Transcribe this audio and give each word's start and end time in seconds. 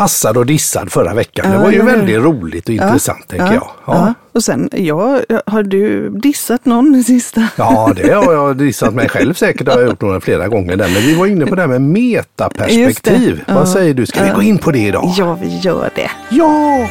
assad 0.00 0.36
och 0.36 0.46
dissad 0.46 0.92
förra 0.92 1.14
veckan. 1.14 1.46
Ja, 1.48 1.52
det 1.58 1.64
var 1.64 1.70
ju 1.70 1.78
hur? 1.82 1.86
väldigt 1.86 2.16
roligt 2.16 2.68
och 2.68 2.74
intressant 2.74 3.28
tänker 3.28 3.54
jag. 3.54 3.68
Ja. 3.86 4.14
Och 4.32 4.44
sen, 4.44 4.68
ja, 4.72 5.20
har 5.46 5.62
du 5.62 6.10
dissat 6.10 6.64
någon 6.64 6.94
i 6.94 7.04
sista? 7.04 7.48
Ja, 7.56 7.92
det 7.96 8.12
har 8.12 8.32
jag 8.32 8.56
dissat 8.58 8.94
mig 8.94 9.08
själv 9.08 9.34
säkert. 9.34 9.68
Har 9.68 9.78
jag 9.80 9.88
gjort 9.88 10.00
några 10.00 10.20
flera 10.20 10.48
gånger. 10.48 10.76
Där. 10.76 10.88
Men 10.88 11.02
vi 11.02 11.14
var 11.14 11.26
inne 11.26 11.46
på 11.46 11.54
det 11.54 11.60
här 11.62 11.68
med 11.68 11.82
metaperspektiv. 11.82 13.44
Vad 13.48 13.56
Ja. 13.56 13.66
säger 13.66 13.94
du? 13.94 14.06
Ska 14.06 14.24
vi 14.24 14.30
gå 14.30 14.42
in 14.42 14.58
på 14.58 14.70
det 14.70 14.78
idag? 14.86 15.14
Ja, 15.16 15.38
vi 15.42 15.58
gör 15.58 15.90
det. 15.94 16.10
Ja! 16.30 16.88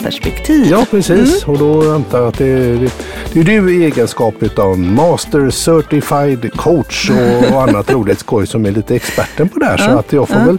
Metaperspektiv. 0.00 0.66
Ja, 0.66 0.86
precis. 0.90 1.44
Och 1.44 1.58
då 1.58 1.94
antar 1.94 2.18
jag 2.18 2.28
att 2.28 2.38
det 2.38 2.46
är, 2.46 2.90
det, 3.32 3.40
är 3.40 3.44
du 3.44 3.74
i 3.74 3.84
egenskap 3.84 4.34
av 4.58 4.78
Master 4.78 5.50
Certified 5.50 6.52
Coach 6.56 7.10
och, 7.10 7.52
och 7.54 7.62
annat 7.68 7.90
roligt 7.90 8.18
skoj 8.18 8.46
som 8.46 8.66
är 8.66 8.70
lite 8.70 8.96
experten 8.96 9.48
på 9.48 9.58
det 9.58 9.66
här. 9.66 9.76
Så 9.76 9.90
att 9.90 10.12
jag 10.12 10.28
får 10.28 10.46
väl 10.46 10.58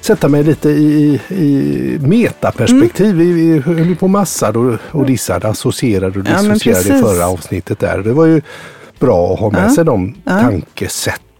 sätta 0.00 0.28
mig 0.28 0.44
lite 0.44 0.68
i, 0.68 1.20
i 1.28 1.98
metaperspektiv. 2.00 3.16
Vi, 3.16 3.32
vi 3.32 3.58
höll 3.58 3.88
ju 3.88 3.96
på 3.96 4.08
massad 4.08 4.56
och, 4.56 4.74
och 4.90 5.06
dissade, 5.06 5.48
associerade 5.48 6.20
och 6.20 6.26
Ja, 6.28 6.42
dissocierade 6.42 6.80
i 6.80 6.90
precis. 6.90 7.06
förra 7.06 7.26
avsnittet 7.26 7.78
där. 7.78 7.98
Det 7.98 8.12
var 8.12 8.26
ju 8.26 8.42
bra 8.98 9.32
att 9.34 9.40
ha 9.40 9.50
med 9.50 9.72
sig 9.72 9.84
de 9.84 10.14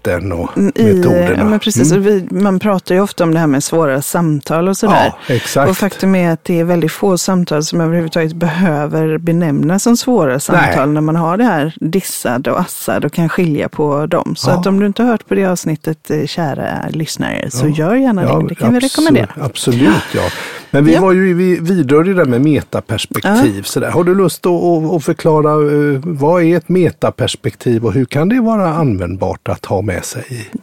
tankesätten 0.06 0.33
och 0.33 0.51
I, 0.56 0.95
metoderna. 0.95 1.37
ja, 1.37 1.45
men 1.45 1.59
precis. 1.60 1.92
Mm. 1.92 2.05
Vi, 2.05 2.28
man 2.30 2.59
pratar 2.59 2.95
ju 2.95 3.01
ofta 3.01 3.24
om 3.24 3.34
det 3.34 3.41
här 3.41 3.46
med 3.46 3.65
svåra 3.65 4.02
samtal 4.02 4.69
och 4.69 4.77
sådär. 4.77 5.12
Ja, 5.29 5.34
exakt. 5.34 5.70
Och 5.70 5.77
faktum 5.77 6.15
är 6.15 6.30
att 6.32 6.45
det 6.45 6.60
är 6.60 6.65
väldigt 6.65 6.92
få 6.92 7.19
samtal 7.19 7.65
som 7.65 7.80
överhuvudtaget 7.80 8.32
behöver 8.32 9.18
benämnas 9.18 9.82
som 9.82 9.96
svåra 9.96 10.40
samtal 10.40 10.88
när 10.88 11.01
man 11.01 11.16
har 11.16 11.37
det 11.37 11.45
här 11.45 11.74
dissad 11.80 12.48
och 12.48 12.60
assad 12.60 13.04
och 13.04 13.13
kan 13.13 13.29
skilja 13.29 13.68
på 13.68 14.07
dem. 14.07 14.37
Så 14.37 14.51
Ja. 14.51 14.54
att 14.60 14.66
om 14.66 14.80
du 14.80 14.87
inte 14.87 15.02
har 15.02 15.10
hört 15.10 15.29
på 15.29 15.35
det 15.35 15.45
avsnittet, 15.46 16.10
eh, 16.10 16.26
kära 16.26 16.68
lyssnare, 16.91 17.51
så 17.51 17.68
gör 17.68 17.95
gärna 17.95 18.23
Ja, 18.23 18.38
det. 18.38 18.48
Det 18.48 18.54
kan 18.54 18.73
vi 18.74 18.80
rekommendera. 18.80 19.29
Absolut, 19.41 20.02
ja. 20.15 20.23
Men 20.70 20.84
vi 20.84 20.95
Ja. 20.95 21.00
var 21.00 21.12
ju, 21.12 21.34
vi 21.34 21.59
vidrörde 21.60 22.09
det 22.14 22.14
där 22.14 22.24
med 22.24 22.40
metaperspektiv. 22.40 23.62
Sådär. 23.62 23.90
Har 23.90 24.04
du 24.04 24.14
lust 24.14 24.46
att, 24.46 25.04
förklara 25.04 25.50
eh, 25.52 26.00
vad 26.04 26.42
är 26.42 26.56
ett 26.56 26.68
metaperspektiv 26.68 27.84
och 27.84 27.92
hur 27.92 28.04
kan 28.04 28.28
det 28.28 28.40
vara 28.40 28.74
användbart 28.74 29.48
att 29.48 29.64
ha 29.66 29.82
med 29.82 30.04
sig 30.04 30.24
i 30.28 30.58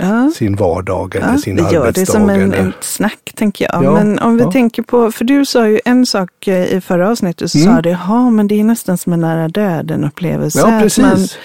Ja. 0.00 0.30
sin 0.36 0.56
vardag 0.56 1.16
eller 1.16 1.32
Ja, 1.32 1.38
sin 1.38 1.56
gör 1.56 1.64
arbetsdag? 1.64 2.00
det 2.00 2.06
som 2.06 2.30
en, 2.30 2.52
eller? 2.52 2.68
ett 2.68 2.74
snack, 2.84 3.32
tänker 3.34 3.64
jag. 3.72 3.84
Ja, 3.84 3.92
men 3.92 4.18
om 4.18 4.36
vi 4.36 4.42
ja. 4.42 4.52
tänker 4.52 4.82
på, 4.82 5.12
för 5.12 5.24
du 5.24 5.44
sa 5.46 5.68
ju 5.68 5.80
en 5.84 6.06
sak 6.06 6.48
eh, 6.48 6.72
i 6.76 6.80
förra 6.80 7.10
avsnittet, 7.10 7.50
så 7.50 7.58
Mm. 7.58 7.74
sa 7.76 7.82
du, 7.82 7.90
ja 7.90 8.30
men 8.30 8.48
det 8.48 8.60
är 8.60 8.64
nästan 8.64 8.98
som 8.98 9.12
en 9.12 9.20
nära 9.20 9.48
döden 9.48 10.04
upplevelse. 10.04 10.58
Ja, 10.58 10.78
precis. 10.82 11.38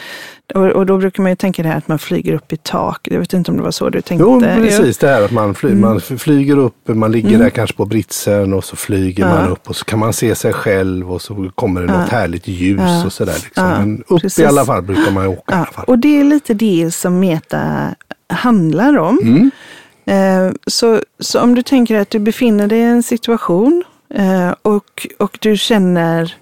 Och, 0.55 0.65
och 0.65 0.85
då 0.85 0.97
brukar 0.97 1.23
man 1.23 1.31
ju 1.31 1.35
tänka 1.35 1.63
det 1.63 1.69
här 1.69 1.77
att 1.77 1.87
man 1.87 1.99
flyger 1.99 2.33
upp 2.33 2.53
i 2.53 2.57
tak. 2.57 3.07
Jag 3.11 3.19
vet 3.19 3.33
inte 3.33 3.51
om 3.51 3.57
det 3.57 3.63
var 3.63 3.71
så 3.71 3.89
du 3.89 4.01
tänkte. 4.01 4.23
Jo, 4.27 4.41
precis 4.41 4.97
det 4.97 5.07
här 5.07 5.21
att 5.21 5.31
man, 5.31 5.55
fly, 5.55 5.69
Mm. 5.69 5.81
man 5.81 6.01
flyger 6.01 6.57
upp, 6.57 6.75
man 6.87 7.11
ligger 7.11 7.37
där 7.39 7.49
kanske 7.49 7.75
på 7.77 7.85
britsen 7.85 8.53
och 8.53 8.63
så 8.63 8.75
flyger 8.75 9.23
Ja. 9.23 9.29
man 9.29 9.49
upp 9.49 9.69
och 9.69 9.75
så 9.75 9.85
kan 9.85 9.99
man 9.99 10.13
se 10.13 10.35
sig 10.35 10.53
själv 10.53 11.11
och 11.13 11.21
så 11.21 11.51
kommer 11.55 11.81
det 11.81 11.87
något 11.87 12.09
härligt 12.09 12.47
ljus 12.47 12.81
Ja. 12.81 13.05
och 13.05 13.13
sådär. 13.13 13.33
Liksom. 13.43 13.63
Ja, 13.69 13.79
Men 13.79 14.03
upp 14.07 14.21
precis. 14.21 14.39
i 14.39 14.45
alla 14.45 14.65
fall 14.65 14.81
brukar 14.81 15.11
man 15.11 15.23
ju 15.23 15.29
åka. 15.29 15.41
i 15.41 15.43
Ja, 15.47 15.55
alla 15.57 15.65
fall. 15.65 15.85
och 15.87 15.99
det 15.99 16.19
är 16.19 16.23
lite 16.23 16.53
det 16.53 16.91
som 16.93 17.19
meta 17.19 17.61
handlar 18.33 18.97
om. 18.97 19.19
Mm. 19.23 19.51
Eh, 20.05 20.53
så, 20.67 21.01
så 21.19 21.41
om 21.41 21.55
du 21.55 21.61
tänker 21.63 21.99
att 21.99 22.09
du 22.09 22.19
befinner 22.19 22.67
dig 22.67 22.79
i 22.79 22.83
en 22.83 23.03
situation 23.03 23.83
eh, 24.15 24.51
och, 24.61 25.07
och 25.19 25.37
du 25.41 25.57
känner 25.57 26.35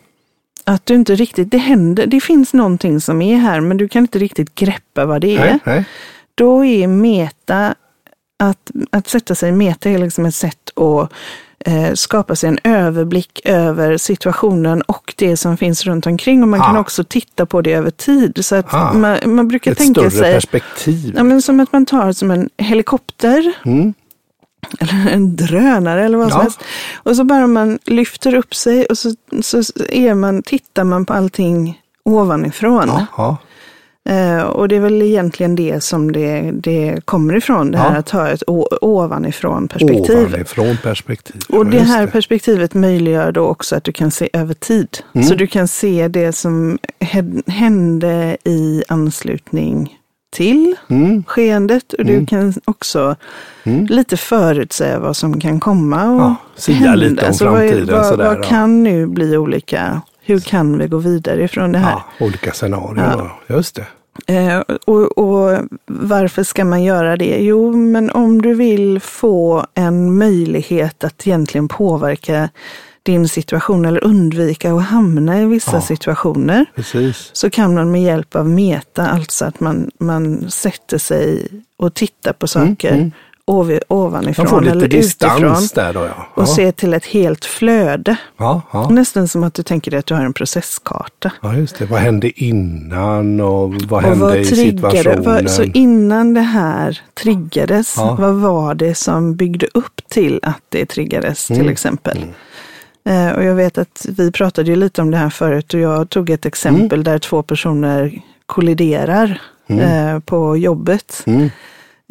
att 0.64 0.86
du 0.86 0.96
inte 0.96 1.16
riktigt, 1.16 1.52
det 1.52 1.58
händer, 1.58 2.06
det 2.06 2.22
finns 2.22 2.54
någonting 2.54 3.02
som 3.02 3.22
är 3.22 3.38
här 3.38 3.60
men 3.62 3.78
du 3.78 3.88
kan 3.88 4.02
inte 4.04 4.20
riktigt 4.20 4.56
greppa 4.56 5.06
vad 5.06 5.22
det 5.22 5.36
är. 5.38 5.40
Nej, 5.46 5.60
nej. 5.64 5.86
Då 6.36 6.66
är 6.66 6.88
meta, 6.88 7.76
att, 8.40 8.72
att 8.90 9.08
sätta 9.08 9.36
sig 9.36 9.50
i 9.50 9.52
meta 9.52 9.90
är 9.90 9.98
liksom 9.98 10.26
ett 10.26 10.36
sätt 10.36 10.78
att 10.78 11.12
eh, 11.66 11.94
skapa 11.94 12.36
sig 12.36 12.50
en 12.50 12.60
överblick 12.64 13.42
över 13.46 13.98
situationen 13.98 14.82
och 14.82 15.14
det 15.18 15.38
som 15.38 15.58
finns 15.58 15.86
runt 15.86 16.06
omkring. 16.08 16.42
Och 16.44 16.48
man 16.50 16.60
kan 16.60 16.76
Ah. 16.76 16.80
också 16.80 17.04
titta 17.04 17.46
på 17.46 17.62
det 17.62 17.74
över 17.74 17.92
tid. 17.92 18.46
Så 18.46 18.56
att 18.56 18.74
Ah. 18.74 18.94
man, 18.94 19.18
man 19.26 19.48
brukar 19.48 19.72
Ett 19.72 19.78
tänka 19.78 20.00
större 20.02 20.12
sig 20.12 20.34
perspektiv. 20.34 21.14
Ja, 21.18 21.24
men 21.24 21.42
som 21.42 21.60
att 21.60 21.72
man 21.74 21.86
tar 21.86 22.12
som 22.12 22.32
en 22.32 22.50
helikopter. 22.58 23.54
Mm. 23.66 23.94
Eller 24.80 25.10
en 25.14 25.36
drönare 25.36 26.06
eller 26.06 26.18
vad 26.18 26.30
som 26.30 26.38
Ja. 26.38 26.44
helst. 26.44 26.60
Och 26.96 27.16
så 27.16 27.24
bara 27.24 27.48
man 27.48 27.80
lyfter 27.86 28.36
upp 28.36 28.56
sig 28.56 28.86
och 28.86 28.98
så, 28.98 29.14
så 29.42 29.58
är 29.90 30.14
man, 30.14 30.44
tittar 30.44 30.84
man 30.84 31.06
på 31.06 31.14
allting 31.14 31.80
ovanifrån. 32.06 32.84
Ja, 32.88 33.06
ja. 33.18 33.38
Eh, 34.10 34.42
och 34.42 34.68
det 34.68 34.76
är 34.76 34.80
väl 34.80 35.02
egentligen 35.02 35.56
det 35.56 35.84
som 35.84 36.12
det, 36.12 36.52
det 36.54 37.02
kommer 37.06 37.36
ifrån. 37.36 37.72
Det 37.72 37.78
här 37.78 37.92
Ja. 37.94 37.98
att 38.00 38.10
ha 38.10 38.28
ett 38.28 38.44
ovanifrån 38.82 39.68
perspektiv. 39.68 40.18
Ovanifrån 40.18 40.78
perspektiv. 40.84 41.42
Och 41.50 41.66
det 41.66 41.80
här 41.80 42.08
perspektivet 42.08 42.74
möjliggör 42.74 43.32
då 43.32 43.46
också 43.46 43.76
att 43.76 43.84
du 43.84 43.92
kan 43.92 44.12
se 44.12 44.30
över 44.34 44.54
tid. 44.54 44.98
Mm. 45.16 45.28
Så 45.28 45.36
du 45.36 45.48
kan 45.48 45.68
se 45.68 46.08
det 46.08 46.34
som 46.34 46.80
hände 47.48 48.38
i 48.44 48.84
anslutning 48.88 49.98
till 50.32 50.76
Mm. 50.88 51.24
skeendet. 51.28 51.94
Och 51.94 52.06
du 52.06 52.26
kan 52.26 52.54
också 52.66 53.16
lite 53.90 54.18
förutsäga 54.18 55.00
vad 55.00 55.18
som 55.18 55.40
kan 55.40 55.60
komma 55.60 56.10
och 56.12 56.22
Ja, 56.68 56.74
hända. 56.74 56.96
lite 56.96 57.22
om 57.22 57.28
Alltså, 57.28 57.46
vad, 57.46 57.58
framtiden 57.60 57.96
Vad, 57.96 58.06
sådär, 58.06 58.26
vad 58.36 58.44
kan 58.46 58.84
nu 58.84 59.06
bli 59.08 59.38
olika? 59.38 60.02
Hur 60.24 60.40
kan 60.40 60.78
vi 60.78 60.88
gå 60.88 60.98
vidare 60.98 61.44
ifrån 61.44 61.72
det 61.72 61.80
här? 61.80 61.92
Ja, 62.20 62.26
olika 62.26 62.52
scenarier. 62.52 63.14
Ja. 63.48 63.56
Just 63.56 63.76
det. 63.76 63.86
Eh, 64.28 64.60
och, 64.86 65.18
och 65.18 65.60
varför 65.88 66.44
ska 66.44 66.66
man 66.66 66.84
göra 66.84 67.18
det? 67.18 67.38
Jo, 67.40 67.76
men 67.76 68.12
om 68.12 68.42
du 68.42 68.54
vill 68.54 69.00
få 69.00 69.66
en 69.74 70.18
möjlighet 70.18 71.04
att 71.04 71.28
egentligen 71.28 71.68
påverka 71.68 72.50
din 73.04 73.28
situation 73.30 73.86
eller 73.86 74.04
undvika 74.04 74.74
att 74.74 74.84
hamna 74.84 75.42
i 75.42 75.46
vissa 75.46 75.72
Ja. 75.76 75.82
situationer 75.82 76.66
Precis. 76.76 77.30
så 77.34 77.50
kan 77.50 77.74
man 77.74 77.92
med 77.92 78.02
hjälp 78.04 78.36
av 78.36 78.50
meta, 78.50 79.08
alltså 79.08 79.46
att 79.46 79.60
man, 79.60 79.92
man 80.00 80.52
sätter 80.52 80.98
sig 80.98 81.48
och 81.78 81.94
tittar 81.94 82.34
på 82.34 82.48
saker 82.48 83.12
ov- 83.46 83.80
ovanifrån 83.88 84.44
Man 84.44 84.50
får 84.50 84.62
lite 84.62 84.72
eller 84.72 84.86
utifrån 84.86 85.94
då 85.94 86.00
ja. 86.06 86.28
och 86.34 86.44
Ja. 86.44 86.56
ser 86.56 86.72
till 86.72 86.94
ett 86.94 87.06
helt 87.06 87.46
flöde. 87.46 88.16
Nästan 88.90 89.28
som 89.28 89.44
att 89.44 89.54
du 89.54 89.64
tänker 89.64 89.92
dig 89.92 90.00
att 90.00 90.06
du 90.06 90.14
har 90.14 90.22
en 90.26 90.34
processkarta. 90.34 91.32
ja, 91.42 91.54
just 91.56 91.80
det. 91.80 91.86
Vad 91.86 92.00
hände 92.00 92.44
innan 92.44 93.40
och 93.42 93.74
vad 93.74 93.92
Och 93.92 94.02
hände 94.10 94.26
vad 94.26 94.38
i 94.38 94.46
triggade, 94.46 94.92
situationen? 94.98 95.24
vad, 95.44 95.52
så 95.52 95.64
innan 95.64 96.34
det 96.34 96.42
här 96.42 97.02
triggades, 97.24 97.98
vad 97.98 98.34
var 98.36 98.74
det 98.76 98.96
som 98.96 99.36
byggde 99.36 99.68
upp 99.74 100.02
till 100.10 100.40
att 100.44 100.62
det 100.70 100.86
triggades 100.86 101.48
till 101.48 101.56
Mm. 101.56 101.70
exempel? 101.72 102.26
Eh, 103.06 103.32
och 103.32 103.44
jag 103.44 103.56
vet 103.56 103.78
att 103.78 104.06
vi 104.18 104.32
pratade 104.32 104.70
ju 104.70 104.76
lite 104.76 105.02
om 105.02 105.12
det 105.12 105.18
här 105.18 105.30
förut 105.30 105.74
och 105.74 105.80
jag 105.80 106.10
tog 106.10 106.30
ett 106.30 106.46
exempel 106.46 107.00
Mm. 107.00 107.04
där 107.04 107.20
två 107.20 107.44
personer 107.44 108.22
kolliderar 108.46 109.42
eh, 109.68 110.20
på 110.20 110.58
jobbet. 110.58 111.24
Mm. 111.26 111.50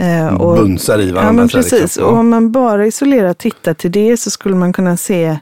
Eh, 0.02 0.34
och, 0.34 0.56
Bunsar 0.56 1.00
i 1.00 1.10
varandra. 1.12 1.28
ja, 1.28 1.32
men 1.32 1.48
precis. 1.48 1.80
liksom. 1.80 2.04
Och 2.04 2.12
om 2.18 2.28
man 2.28 2.52
bara 2.52 2.86
isolerat 2.86 3.38
tittar 3.38 3.74
till 3.74 3.92
det 3.92 4.16
så 4.16 4.30
skulle 4.30 4.54
man 4.56 4.72
kunna 4.72 4.96
se 4.96 5.38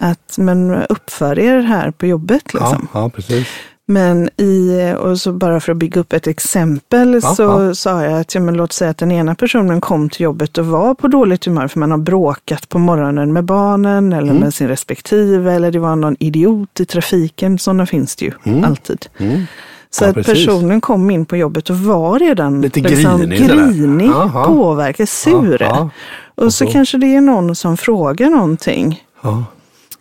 att 0.00 0.34
men 0.38 0.74
uppför 0.74 1.38
er 1.38 1.60
här 1.60 1.90
på 1.90 2.06
jobbet. 2.06 2.54
Liksom. 2.54 2.88
Ja, 2.94 3.00
ja, 3.00 3.10
precis. 3.10 3.46
Men 3.88 4.28
i, 4.40 4.92
och 4.98 5.20
så 5.20 5.32
bara 5.32 5.60
för 5.60 5.72
att 5.72 5.78
bygga 5.78 6.00
upp 6.00 6.12
ett 6.12 6.26
exempel 6.26 7.20
Ja, 7.22 7.34
så 7.34 7.42
ja. 7.42 7.74
sa 7.74 8.02
jag 8.02 8.20
att 8.20 8.34
ja, 8.34 8.40
men 8.40 8.54
låt 8.54 8.72
säga 8.72 8.90
att 8.90 8.98
den 8.98 9.12
ena 9.12 9.34
personen 9.34 9.80
kom 9.80 10.08
till 10.10 10.20
jobbet 10.20 10.58
och 10.58 10.66
var 10.66 10.94
på 10.94 11.08
dåligt 11.08 11.44
humör 11.44 11.68
för 11.68 11.78
man 11.80 11.90
har 11.90 11.98
bråkat 11.98 12.68
på 12.68 12.78
morgonen 12.78 13.32
med 13.32 13.44
barnen 13.44 14.12
eller 14.12 14.30
Mm. 14.30 14.36
med 14.42 14.54
sin 14.54 14.68
respektive 14.68 15.52
eller 15.52 15.70
det 15.72 15.78
var 15.78 15.96
någon 15.96 16.16
idiot 16.18 16.80
i 16.80 16.84
trafiken. 16.86 17.58
Sådana 17.58 17.86
finns 17.86 18.16
det 18.16 18.24
ju 18.24 18.32
alltid. 18.64 19.06
Mm. 19.18 19.42
Så 19.90 20.04
Ja, 20.04 20.08
att 20.08 20.14
precis. 20.14 20.32
personen 20.46 20.80
kom 20.80 21.10
in 21.10 21.26
på 21.26 21.36
jobbet 21.36 21.70
och 21.70 21.76
var 21.76 22.18
redan 22.18 22.60
Lite 22.60 22.80
liksom, 22.80 23.20
grinig 23.20 24.10
påverkad, 24.46 25.08
sur. 25.08 25.56
Ja. 25.62 25.90
Och 26.34 26.54
så 26.54 26.66
så- 26.66 26.72
kanske 26.72 26.98
det 26.98 27.16
är 27.16 27.20
någon 27.20 27.54
som 27.56 27.76
frågar 27.76 28.30
någonting. 28.30 29.02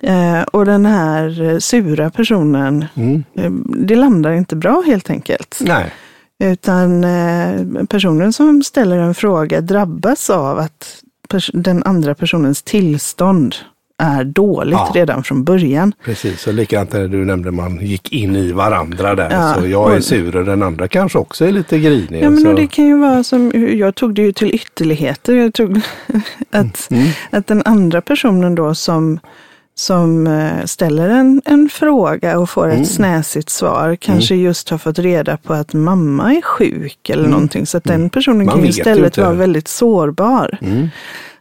Eh, 0.05 0.41
och 0.41 0.65
den 0.65 0.85
här 0.85 1.41
eh, 1.41 1.57
sura 1.57 2.09
personen, 2.09 2.85
Mm. 2.95 3.23
eh, 3.37 3.51
det 3.67 3.95
landar 3.95 4.31
inte 4.31 4.55
bra 4.55 4.83
helt 4.85 5.09
enkelt. 5.09 5.57
Nej. 5.61 5.93
Utan 6.43 7.03
eh, 7.03 7.83
personen 7.89 8.33
som 8.33 8.63
ställer 8.63 8.97
en 8.97 9.15
fråga 9.15 9.61
drabbas 9.61 10.29
av 10.29 10.59
att 10.59 11.01
den 11.53 11.83
andra 11.83 12.15
personens 12.15 12.63
tillstånd 12.63 13.55
är 14.03 14.23
dåligt 14.23 14.73
Ja. 14.73 14.91
redan 14.95 15.23
från 15.23 15.43
början. 15.43 15.93
Precis, 16.03 16.47
och 16.47 16.53
likadant 16.53 16.93
när 16.93 17.07
du 17.07 17.25
nämnde 17.25 17.51
man 17.51 17.77
gick 17.85 18.11
in 18.13 18.35
i 18.35 18.51
varandra 18.51 19.15
där. 19.15 19.29
Ja, 19.31 19.53
Så 19.59 19.67
jag 19.67 19.95
är 19.95 20.01
sur 20.01 20.35
och 20.35 20.45
den 20.45 20.63
andra 20.63 20.87
kanske 20.87 21.17
också 21.19 21.45
är 21.45 21.51
lite 21.51 21.79
grinig. 21.79 22.23
Ja, 22.23 22.29
men 22.29 22.41
så, 22.41 22.53
det 22.53 22.67
kan 22.67 22.85
ju 22.85 22.97
vara 22.97 23.23
som, 23.23 23.51
jag 23.55 23.95
tog 23.95 24.13
det 24.15 24.21
ju 24.21 24.31
till 24.31 24.55
ytterligheter. 24.55 25.35
Jag 25.35 25.53
tog 25.53 25.77
att, 26.51 26.87
Mm. 26.91 27.07
att 27.29 27.47
den 27.47 27.61
andra 27.65 28.01
personen 28.01 28.55
då 28.55 28.75
som, 28.75 29.19
som 29.77 30.27
eh, 30.27 30.65
ställer 30.65 31.09
en, 31.09 31.41
en 31.45 31.69
fråga 31.69 32.39
och 32.39 32.49
får 32.49 32.67
ett 32.67 32.73
Mm. 32.73 32.85
snäsigt 32.85 33.49
svar 33.49 33.95
kanske 33.95 34.35
just 34.35 34.69
har 34.69 34.77
fått 34.77 34.99
reda 34.99 35.37
på 35.37 35.53
att 35.53 35.73
mamma 35.73 36.33
är 36.33 36.41
sjuk 36.41 37.09
eller 37.09 37.27
någonting. 37.29 37.65
Så 37.65 37.77
att 37.77 37.83
den 37.83 38.09
personen 38.09 38.35
Mm. 38.41 38.45
Man 38.47 38.55
kan 38.55 38.65
istället 38.65 39.17
vara 39.17 39.33
väldigt 39.33 39.67
sårbar. 39.67 40.57
Mm. 40.61 40.87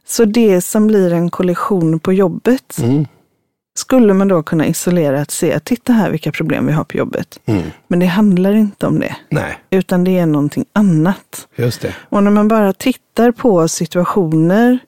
Så 0.07 0.25
det 0.25 0.61
som 0.61 0.87
blir 0.87 1.13
en 1.13 1.31
kollision 1.31 1.99
på 2.01 2.13
jobbet 2.13 2.79
Mm. 2.83 3.07
skulle 3.79 4.15
man 4.15 4.29
då 4.29 4.43
kunna 4.43 4.67
isolera 4.67 5.21
att 5.21 5.31
se 5.31 5.53
att 5.53 5.65
titta 5.65 5.93
här 5.93 6.11
vilka 6.11 6.33
problem 6.33 6.67
vi 6.67 6.73
har 6.73 6.85
på 6.85 6.97
jobbet. 6.97 7.39
Mm. 7.47 7.63
Men 7.89 7.99
det 7.99 8.07
handlar 8.07 8.53
inte 8.55 8.87
om 8.87 8.99
det, 9.01 9.17
Nej, 9.31 9.59
utan 9.71 10.05
det 10.05 10.19
är 10.19 10.27
någonting 10.27 10.65
annat. 10.73 11.49
just 11.57 11.81
det. 11.81 11.95
Och 12.09 12.23
när 12.23 12.31
man 12.31 12.49
bara 12.49 12.73
tittar 12.73 13.31
på 13.33 13.69
situationer 13.69 14.79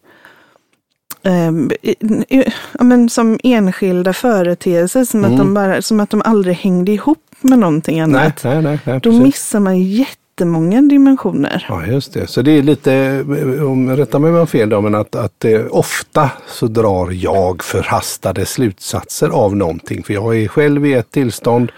ja, 2.79 2.85
men 2.85 3.09
som 3.09 3.39
enskilda 3.43 4.13
företeelser, 4.13 5.05
som, 5.05 5.25
att 5.25 5.37
de 5.37 5.55
bara, 5.55 5.83
som 5.83 6.01
att 6.01 6.11
de 6.11 6.23
aldrig 6.25 6.57
hängde 6.57 6.93
ihop 6.93 7.19
med 7.41 7.59
någonting 7.59 7.99
Mm. 7.99 8.15
Annat, 8.15 8.45
nej, 8.45 8.63
nej. 8.63 8.79
nej 8.85 9.01
då 9.03 9.13
missar 9.13 9.61
man 9.61 9.83
jättemånga 9.83 10.83
dimensioner. 10.83 11.67
Ja, 11.69 11.87
just 11.87 12.13
det. 12.13 12.27
Så 12.27 12.43
det 12.43 12.51
är 12.51 12.63
lite, 12.63 13.25
om, 13.67 13.97
rätta 13.97 14.19
mig 14.19 14.29
om 14.29 14.35
jag 14.35 14.43
har 14.43 14.47
fel 14.47 14.69
då, 14.69 14.81
men 14.81 14.95
att, 14.95 15.15
att 15.15 15.45
eh, 15.45 15.61
ofta 15.71 16.31
så 16.49 16.67
drar 16.67 17.11
jag 17.11 17.63
förhastade 17.63 18.47
slutsatser 18.47 19.29
av 19.29 19.57
någonting. 19.57 20.03
För 20.03 20.15
jag 20.15 20.37
är 20.37 20.49
själv 20.49 20.87
i 20.87 20.95
ett 20.95 21.11
tillstånd, 21.11 21.73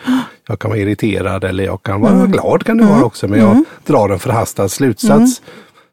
jag 0.48 0.58
kan 0.58 0.70
vara 0.70 0.80
irriterad 0.80 1.44
eller 1.44 1.64
jag 1.64 1.82
kan 1.82 2.00
vara 2.00 2.26
glad 2.26 2.64
kan 2.64 2.78
det 2.78 2.84
vara 2.84 3.04
också, 3.04 3.28
men 3.28 3.40
jag 3.40 3.64
drar 3.86 4.08
en 4.08 4.18
förhastad 4.18 4.68
slutsats 4.68 5.42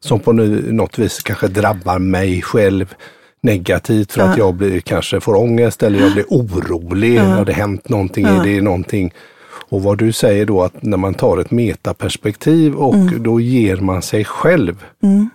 som 0.00 0.20
på 0.20 0.32
något 0.32 0.98
vis 0.98 1.22
kanske 1.22 1.48
drabbar 1.48 1.98
mig 1.98 2.42
själv 2.42 2.94
negativt 3.46 4.12
för 4.12 4.20
att 4.22 4.38
jag 4.38 4.54
blir, 4.54 4.80
kanske 4.80 5.20
får 5.20 5.36
ångest 5.36 5.82
eller 5.82 6.00
jag 6.00 6.12
blir 6.12 6.24
orolig. 6.28 7.18
Har 7.18 7.44
det 7.44 7.52
hänt 7.52 7.88
någonting? 7.88 8.26
Är 8.26 8.44
det 8.44 8.60
någonting? 8.60 9.12
Och 9.68 9.82
vad 9.82 9.98
du 9.98 10.12
säger 10.12 10.46
då 10.46 10.62
att 10.62 10.82
när 10.82 10.96
man 10.96 11.14
tar 11.14 11.38
ett 11.38 11.50
metaperspektiv 11.50 12.74
och 12.74 13.20
då 13.20 13.40
ger 13.40 13.76
man 13.76 14.02
sig 14.02 14.24
själv 14.24 14.84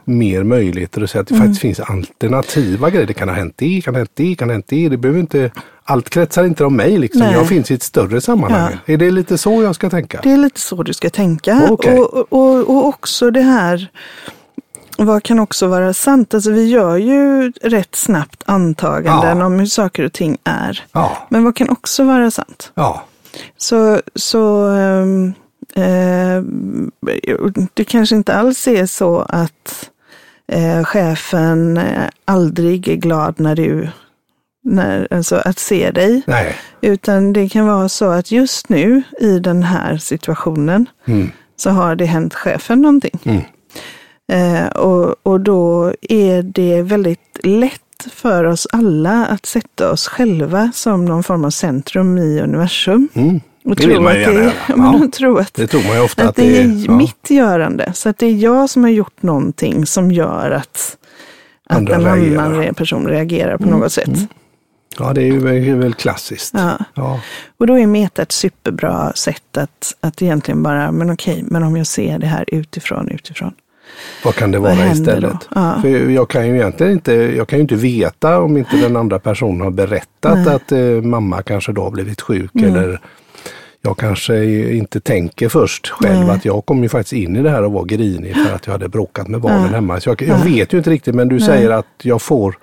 mer 0.06 0.44
möjligheter 0.44 1.02
att 1.02 1.10
säga 1.10 1.22
att 1.22 1.28
det 1.28 1.36
faktiskt 1.36 1.62
finns 1.62 1.80
alternativa 1.80 2.90
grejer. 2.90 3.08
Det 3.08 3.14
kan 3.14 3.30
ha 3.30 3.36
hänt 3.36 3.54
det, 3.58 3.82
kan 3.82 3.94
ha 3.94 4.00
hänt 4.00 4.12
det, 4.14 4.36
kan 4.36 4.50
ha 4.50 4.54
hänt 4.54 4.66
det. 4.68 4.90
Det 4.90 4.98
behöver 4.98 5.20
inte, 5.20 5.52
allt 5.84 6.10
kretsar 6.10 6.44
inte 6.44 6.66
om 6.66 6.76
mig 6.76 6.98
liksom. 6.98 7.22
Nej. 7.22 7.34
Jag 7.34 7.48
finns 7.48 7.72
i 7.72 7.74
ett 7.74 7.84
större 7.84 8.22
sammanhang. 8.22 8.74
Är 8.86 8.98
det 8.98 9.12
lite 9.12 9.38
så 9.38 9.64
jag 9.64 9.76
ska 9.76 9.90
tänka? 9.90 10.20
Det 10.24 10.32
är 10.32 10.38
lite 10.38 10.60
så 10.60 10.84
du 10.84 10.94
ska 10.94 11.10
tänka. 11.10 11.68
Okej. 11.70 12.00
Och, 12.00 12.34
och, 12.34 12.70
och 12.70 12.88
också 12.88 13.32
det 13.32 13.42
här, 13.42 13.90
vad 15.06 15.24
kan 15.24 15.40
också 15.40 15.68
vara 15.68 15.94
sant? 15.94 16.34
Alltså 16.34 16.52
vi 16.52 16.68
gör 16.70 16.98
ju 16.98 17.52
rätt 17.52 17.96
snabbt 17.96 18.44
antaganden 18.46 19.38
Ja. 19.40 19.46
om 19.46 19.60
hur 19.60 19.66
saker 19.66 20.04
och 20.06 20.14
ting 20.14 20.38
är. 20.44 20.84
Ja, 20.92 21.18
Men 21.30 21.44
vad 21.44 21.56
kan 21.56 21.70
också 21.70 22.04
vara 22.04 22.32
sant? 22.32 22.72
ja, 22.76 23.04
Så, 23.58 24.02
så 24.16 24.68
ehm, 24.68 25.34
eh, 25.76 26.44
det 27.74 27.84
kanske 27.84 28.16
inte 28.16 28.34
alls 28.36 28.68
är 28.68 28.86
så 28.86 29.20
att 29.20 29.90
eh, 30.48 30.84
chefen 30.84 31.78
eh, 31.78 32.10
aldrig 32.26 32.88
är 32.88 32.96
glad 32.96 33.40
när 33.40 33.56
du, 33.56 33.90
när, 34.64 35.08
alltså 35.12 35.36
att 35.46 35.60
se 35.60 35.92
dig. 35.92 36.22
nej. 36.28 36.56
Utan 36.82 37.34
det 37.34 37.50
kan 37.50 37.66
vara 37.68 37.90
så 37.90 38.10
att 38.10 38.32
just 38.32 38.70
nu 38.70 39.02
i 39.20 39.40
den 39.40 39.64
här 39.64 39.98
situationen 39.98 40.86
Mm. 41.08 41.32
så 41.56 41.70
har 41.70 41.96
det 41.96 42.06
hänt 42.06 42.34
chefen 42.34 42.82
någonting. 42.82 43.20
Mm. 43.24 43.42
Eh, 44.32 44.68
och, 44.68 45.16
och 45.24 45.42
då 45.42 45.94
är 46.02 46.44
det 46.44 46.82
väldigt 46.82 47.40
lätt 47.44 47.82
för 48.12 48.44
oss 48.44 48.68
alla 48.72 49.26
att 49.26 49.46
sätta 49.46 49.92
oss 49.92 50.08
själva 50.08 50.72
som 50.74 51.06
någon 51.06 51.24
form 51.24 51.46
av 51.46 51.50
centrum 51.50 52.18
i 52.18 52.42
universum. 52.42 53.10
Mm. 53.14 53.42
Och 53.66 53.76
Det 53.76 53.88
vill 53.88 54.02
man 54.02 54.16
ju 54.16 54.22
gärna 54.22 54.44
ja. 54.68 54.76
men 54.76 55.02
Ja. 55.02 55.08
tro 55.14 55.38
att, 55.38 55.54
Det 55.54 55.68
tror 55.68 55.84
man 55.88 55.96
ju 55.96 56.02
ofta 56.04 56.24
att, 56.24 56.30
att 56.30 56.36
det 56.36 56.62
är 56.62 56.86
ja. 56.88 56.92
mitt 56.92 57.30
görande. 57.30 57.92
Så 57.94 58.10
att 58.10 58.18
det 58.18 58.26
är 58.26 58.36
jag 58.36 58.70
som 58.70 58.84
har 58.84 58.92
gjort 58.92 59.24
någonting 59.24 59.86
som 59.86 60.12
gör 60.12 60.52
att, 60.52 60.98
att 61.70 61.78
Andra 61.78 61.96
en 61.96 62.04
reagerar. 62.04 62.44
annan 62.44 62.74
person 62.74 63.08
reagerar 63.08 63.58
på 63.58 63.66
något 63.66 63.92
sätt. 63.92 64.30
Ja, 65.00 65.14
det 65.14 65.22
är 65.22 65.54
ju 65.54 65.76
väl 65.76 65.94
klassiskt. 65.94 66.54
Ja. 66.58 66.78
Ja. 66.94 67.20
Och 67.58 67.68
då 67.68 67.80
är 67.80 67.88
meta 67.88 68.22
ett 68.22 68.32
superbra 68.32 69.14
sätt 69.14 69.58
att, 69.58 69.96
att 70.00 70.22
egentligen 70.22 70.64
bara, 70.64 70.92
men 70.92 71.12
okej, 71.12 71.44
men 71.48 71.64
om 71.64 71.78
jag 71.78 71.88
ser 71.88 72.20
det 72.20 72.28
här 72.28 72.46
utifrån, 72.48 73.08
utifrån. 73.08 73.54
Vad 74.24 74.36
kan 74.36 74.52
det 74.52 74.60
Vad 74.60 74.78
vara 74.78 74.92
istället? 74.92 75.50
Ja. 75.56 75.78
För 75.82 76.10
jag 76.10 76.30
kan 76.30 76.48
ju 76.48 76.56
egentligen 76.56 76.92
inte, 76.92 77.14
jag 77.14 77.48
kan 77.48 77.60
ju 77.60 77.62
inte 77.62 77.76
veta 77.76 78.40
om 78.40 78.58
inte 78.58 78.78
den 78.78 78.96
andra 78.96 79.20
personen 79.20 79.62
har 79.62 79.72
berättat 79.72 80.38
Nej. 80.46 80.56
att 80.56 80.72
eh, 80.72 80.80
mamma 80.80 81.42
kanske 81.42 81.72
då 81.72 81.84
har 81.84 81.92
blivit 81.92 82.22
sjuk 82.22 82.52
Mm. 82.56 82.76
eller 82.76 83.02
jag 83.84 83.98
kanske 83.98 84.46
inte 84.74 85.00
tänker 85.00 85.50
först 85.50 85.88
själv 85.88 86.20
Nej. 86.26 86.36
att 86.36 86.46
jag 86.46 86.66
kom 86.66 86.84
ju 86.84 86.90
faktiskt 86.90 87.14
in 87.14 87.36
i 87.36 87.42
det 87.42 87.50
här 87.50 87.64
och 87.64 87.72
var 87.72 87.86
grinig 87.86 88.36
för 88.36 88.56
att 88.56 88.66
jag 88.66 88.72
hade 88.72 88.90
bråkat 88.90 89.28
med 89.28 89.42
barnen 89.42 89.74
hemma. 89.74 90.00
Så 90.00 90.10
jag, 90.10 90.22
jag 90.22 90.38
vet 90.38 90.74
ju 90.74 90.78
inte 90.78 90.90
riktigt 90.90 91.16
men 91.16 91.28
du 91.28 91.36
Nej. 91.36 91.46
säger 91.46 91.70
att 91.70 91.86
jag 92.02 92.22
får 92.22 92.56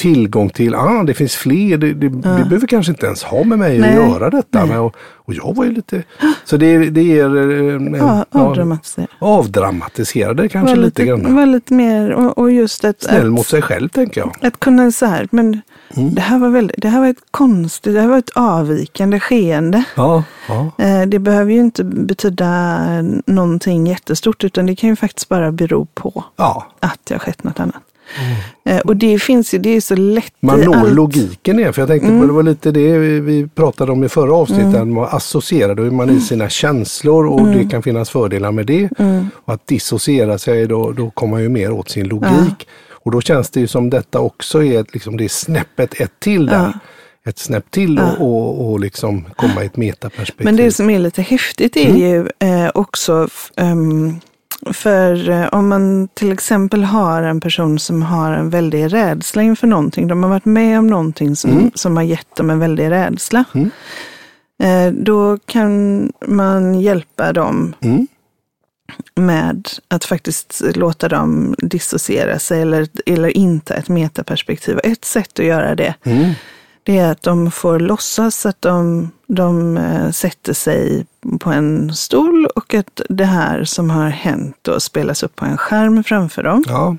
tillgång 0.00 0.50
till, 0.50 0.74
ah 0.74 1.02
det 1.02 1.14
finns 1.14 1.36
fler, 1.36 1.76
det, 1.78 1.94
det, 1.94 2.08
det 2.08 2.18
behöver 2.20 2.66
kanske 2.66 2.92
inte 2.92 3.06
ens 3.06 3.22
ha 3.22 3.44
med 3.44 3.58
mig 3.58 3.78
Nej. 3.78 3.88
att 3.90 3.94
göra 4.10 4.30
detta. 4.30 4.66
Men, 4.66 4.78
och, 4.78 4.96
och 5.16 5.34
jag 5.34 5.56
var 5.56 5.64
ju 5.64 5.72
lite, 5.72 6.02
så 6.44 6.56
det, 6.56 6.90
det 6.90 7.02
ger 7.02 7.36
eh, 7.36 7.74
en- 7.74 7.94
Ja, 7.94 8.24
ja, 8.32 8.40
avdramatisera. 8.40 9.06
avdramatiserade 9.18 10.48
kanske 10.48 10.76
Var 10.76 10.82
lite, 10.84 11.02
lite, 11.02 11.22
grann. 11.22 11.34
var 11.36 11.46
lite 11.46 11.74
mer, 11.74 12.10
och, 12.12 12.38
och 12.38 12.50
just 12.52 12.84
att, 12.84 13.02
Snäll 13.02 13.26
att, 13.26 13.32
mot 13.32 13.46
sig 13.46 13.62
själv 13.62 13.88
tänker 13.88 14.20
jag. 14.20 14.36
att 14.42 14.60
kunna 14.60 14.90
så 14.92 15.06
här, 15.06 15.28
men 15.30 15.60
Mm. 15.96 16.14
det 16.14 16.20
här 16.20 16.38
var 16.38 16.48
väldigt, 16.48 16.82
det 16.82 16.88
här 16.88 17.00
var 17.00 17.08
ett 17.08 17.22
konstigt, 17.30 17.94
det 17.94 18.00
här 18.00 18.08
var 18.08 18.18
ett 18.18 18.30
avvikande 18.34 19.20
skeende. 19.20 19.84
Ja, 19.96 20.24
ja. 20.48 20.70
Eh, 20.84 21.02
Det 21.06 21.18
behöver 21.18 21.52
ju 21.52 21.58
inte 21.60 21.84
betyda 21.84 22.78
någonting 23.26 23.86
jättestort, 23.86 24.44
utan 24.44 24.66
det 24.66 24.76
kan 24.76 24.90
ju 24.90 24.96
faktiskt 24.96 25.28
bara 25.28 25.52
bero 25.52 25.86
på 25.94 26.24
ja. 26.36 26.66
att 26.80 26.98
det 27.04 27.14
har 27.14 27.18
skett 27.18 27.44
något 27.44 27.60
annat. 27.60 27.82
Eh, 28.64 28.78
Och 28.78 28.96
det 28.96 29.18
finns 29.22 29.54
ju, 29.54 29.58
det 29.58 29.76
är 29.76 29.80
så 29.80 29.94
lätt 29.96 30.32
Man 30.40 30.60
når 30.60 30.76
allt. 30.76 30.92
logiken 30.94 31.56
det. 31.56 31.72
För 31.72 31.82
jag 31.82 31.88
tänkte 31.88 32.08
på 32.08 32.26
det 32.26 32.32
var 32.32 32.42
lite 32.42 32.70
det 32.70 32.98
vi 32.98 33.48
pratade 33.54 33.92
om 33.92 34.04
i 34.04 34.08
förra 34.08 34.34
avsnittet. 34.34 34.86
Man 34.88 35.08
associerar, 35.10 35.74
då 35.74 35.82
är 35.82 35.90
man 35.90 36.10
i 36.10 36.20
sina 36.20 36.48
känslor 36.48 37.26
och 37.26 37.46
det 37.46 37.68
kan 37.70 37.82
finnas 37.82 38.10
fördelar 38.10 38.52
med 38.52 38.66
det. 38.66 38.88
Och 39.44 39.54
att 39.54 39.66
dissociera 39.66 40.38
sig, 40.38 40.66
då, 40.66 40.92
då 40.92 41.10
kommer 41.10 41.30
man 41.32 41.42
ju 41.42 41.48
mer 41.48 41.70
åt 41.72 41.88
sin 41.90 42.08
logik. 42.08 42.68
Och 43.02 43.10
då 43.10 43.20
känns 43.20 43.50
det 43.50 43.60
ju 43.60 43.66
som 43.66 43.90
detta 43.90 44.20
också 44.20 44.64
är, 44.64 44.84
liksom, 44.92 45.16
det 45.16 45.24
är 45.24 45.28
snäppet 45.28 46.00
ett 46.00 46.12
till 46.20 46.46
där. 46.46 46.72
Ett 47.26 47.38
snäpp 47.38 47.70
till 47.70 47.98
och, 47.98 48.20
och, 48.20 48.70
och 48.70 48.80
liksom 48.80 49.24
komma 49.36 49.62
i 49.62 49.66
ett 49.66 49.76
metaperspektiv. 49.76 50.44
Men 50.44 50.56
det 50.56 50.72
som 50.72 50.90
är 50.90 50.98
lite 50.98 51.22
häftigt 51.22 51.76
är 51.76 51.86
Mm. 51.88 51.96
ju 52.00 52.28
eh, 52.48 52.70
också 52.74 53.28
ehm, 53.56 54.14
för 54.72 55.28
eh, 55.30 55.46
om 55.52 55.68
man 55.68 56.08
till 56.14 56.32
exempel 56.32 56.84
har 56.84 57.22
en 57.22 57.40
person 57.40 57.78
som 57.78 58.02
har 58.02 58.32
en 58.32 58.50
väldig 58.50 58.92
rädsla 58.92 59.42
inför 59.42 59.66
någonting. 59.66 60.08
De 60.08 60.22
har 60.22 60.30
varit 60.30 60.44
med 60.44 60.78
om 60.78 60.86
någonting 60.86 61.36
som, 61.36 61.50
Mm. 61.50 61.70
som 61.74 61.96
har 61.96 62.04
gett 62.04 62.36
dem 62.36 62.50
en 62.50 62.58
väldig 62.58 62.90
rädsla. 62.90 63.44
Eh, 64.62 64.92
då 64.92 65.38
kan 65.46 66.12
man 66.26 66.80
hjälpa 66.80 67.32
dem 67.32 67.74
Mm. 67.80 68.06
med 69.14 69.68
att 69.88 70.04
faktiskt 70.04 70.62
låta 70.74 71.08
dem 71.08 71.54
dissociera 71.58 72.38
sig 72.38 72.62
eller, 72.62 72.88
eller 73.06 73.36
inte 73.36 73.74
ett 73.74 73.88
metaperspektiv. 73.88 74.80
Ett 74.84 75.04
sätt 75.04 75.38
att 75.38 75.44
göra 75.46 75.74
det 75.74 75.94
Mm. 76.04 76.32
Det 76.82 76.98
är 76.98 77.12
att 77.12 77.22
de 77.22 77.50
får 77.50 77.78
låtsas 77.78 78.46
att 78.46 78.62
de, 78.62 79.10
de 79.26 79.76
eh, 79.76 80.10
sätter 80.10 80.52
sig 80.52 81.06
på 81.40 81.50
en 81.50 81.94
stol 81.94 82.46
och 82.46 82.74
att 82.74 83.00
det 83.08 83.24
här 83.24 83.64
som 83.64 83.90
har 83.90 84.08
hänt 84.08 84.56
då 84.62 84.80
spelas 84.80 85.22
upp 85.22 85.36
på 85.36 85.44
en 85.44 85.56
skärm 85.56 86.04
framför 86.04 86.42
dem. 86.42 86.64
Ja, 86.66 86.96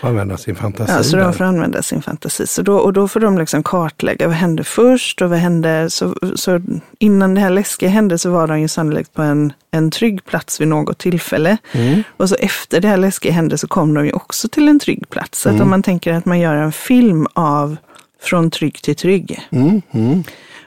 använda 0.00 0.36
sin 0.36 0.56
fantasi. 0.56 0.92
Ja, 0.92 1.02
så 1.02 1.16
de 1.16 1.32
får 1.32 1.44
använda 1.44 1.82
sin 1.82 2.02
fantasi. 2.02 2.46
Så 2.46 2.62
då, 2.62 2.76
och 2.76 2.92
då 2.92 3.08
får 3.08 3.20
de 3.20 3.38
liksom 3.38 3.62
kartlägga 3.62 4.26
vad 4.26 4.36
hände 4.36 4.64
först 4.64 5.22
och 5.22 5.30
vad 5.30 5.38
hände. 5.38 5.90
Så, 5.90 6.14
så 6.34 6.60
innan 6.98 7.34
det 7.34 7.40
här 7.40 7.50
läskiga 7.50 7.90
hände 7.90 8.18
så 8.18 8.30
var 8.30 8.46
de 8.46 8.60
ju 8.60 8.68
sannolikt 8.68 9.14
på 9.14 9.22
en, 9.22 9.52
en 9.70 9.90
trygg 9.90 10.24
plats 10.24 10.60
vid 10.60 10.68
något 10.68 10.98
tillfälle. 10.98 11.56
Mm. 11.72 12.02
Och 12.16 12.28
så 12.28 12.34
efter 12.34 12.80
det 12.80 12.88
här 12.88 12.96
läskiga 12.96 13.32
hände 13.32 13.58
så 13.58 13.68
kom 13.68 13.94
de 13.94 14.06
ju 14.06 14.12
också 14.12 14.48
till 14.48 14.68
en 14.68 14.78
trygg 14.78 15.08
plats. 15.08 15.40
Så 15.40 15.48
att 15.48 15.60
om 15.60 15.70
man 15.70 15.82
tänker 15.82 16.12
att 16.12 16.24
man 16.24 16.40
gör 16.40 16.54
en 16.54 16.72
film 16.72 17.26
av 17.32 17.76
från 18.20 18.50
trygg 18.50 18.82
till 18.82 18.96
trygg. 18.96 19.48
Mm. 19.50 19.82
Mm. 19.90 20.24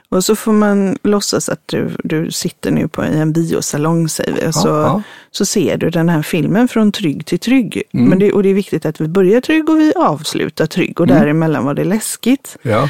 Och 0.08 0.24
så 0.24 0.36
får 0.36 0.52
man 0.52 0.98
låtsas 1.02 1.48
att 1.48 1.68
du, 1.68 1.96
du 2.04 2.30
sitter 2.30 2.70
nu 2.70 2.88
på 2.88 3.04
i 3.04 3.18
en 3.18 3.32
biosalong, 3.32 4.08
säger 4.08 4.32
vi. 4.32 4.46
Och 4.46 4.54
så, 4.54 4.68
ja. 4.68 5.02
så 5.30 5.46
ser 5.46 5.76
du 5.76 5.90
den 5.90 6.08
här 6.08 6.22
filmen 6.22 6.68
från 6.68 6.92
trygg 6.92 7.26
till 7.26 7.38
trygg. 7.38 7.82
Men 7.90 8.18
det, 8.18 8.32
och 8.32 8.42
det 8.42 8.48
är 8.48 8.54
viktigt 8.54 8.86
att 8.86 9.00
vi 9.00 9.08
börjar 9.08 9.40
trygg 9.40 9.68
och 9.68 9.80
vi 9.80 9.92
avslutar 9.96 10.66
trygg. 10.66 11.00
Och 11.00 11.06
däremellan 11.06 11.64
var 11.64 11.74
det 11.74 11.84
läskigt. 11.84 12.56
Ja. 12.62 12.88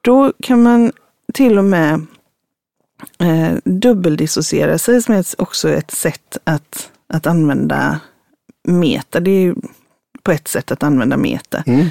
Då 0.00 0.32
kan 0.42 0.62
man 0.62 0.92
till 1.34 1.58
och 1.58 1.64
med 1.64 2.06
eh, 3.18 3.52
dubbeldissociera 3.64 4.78
sig 4.78 5.02
som 5.02 5.14
är 5.14 5.24
också 5.38 5.68
ett 5.68 5.90
sätt 5.90 6.38
att, 6.44 6.90
att 7.08 7.26
använda 7.26 8.00
meta. 8.68 9.20
Det 9.20 9.30
är 9.30 9.54
på 10.22 10.32
ett 10.32 10.48
sätt 10.48 10.72
att 10.72 10.82
använda 10.82 11.16
meta. 11.16 11.62
Mm. 11.66 11.86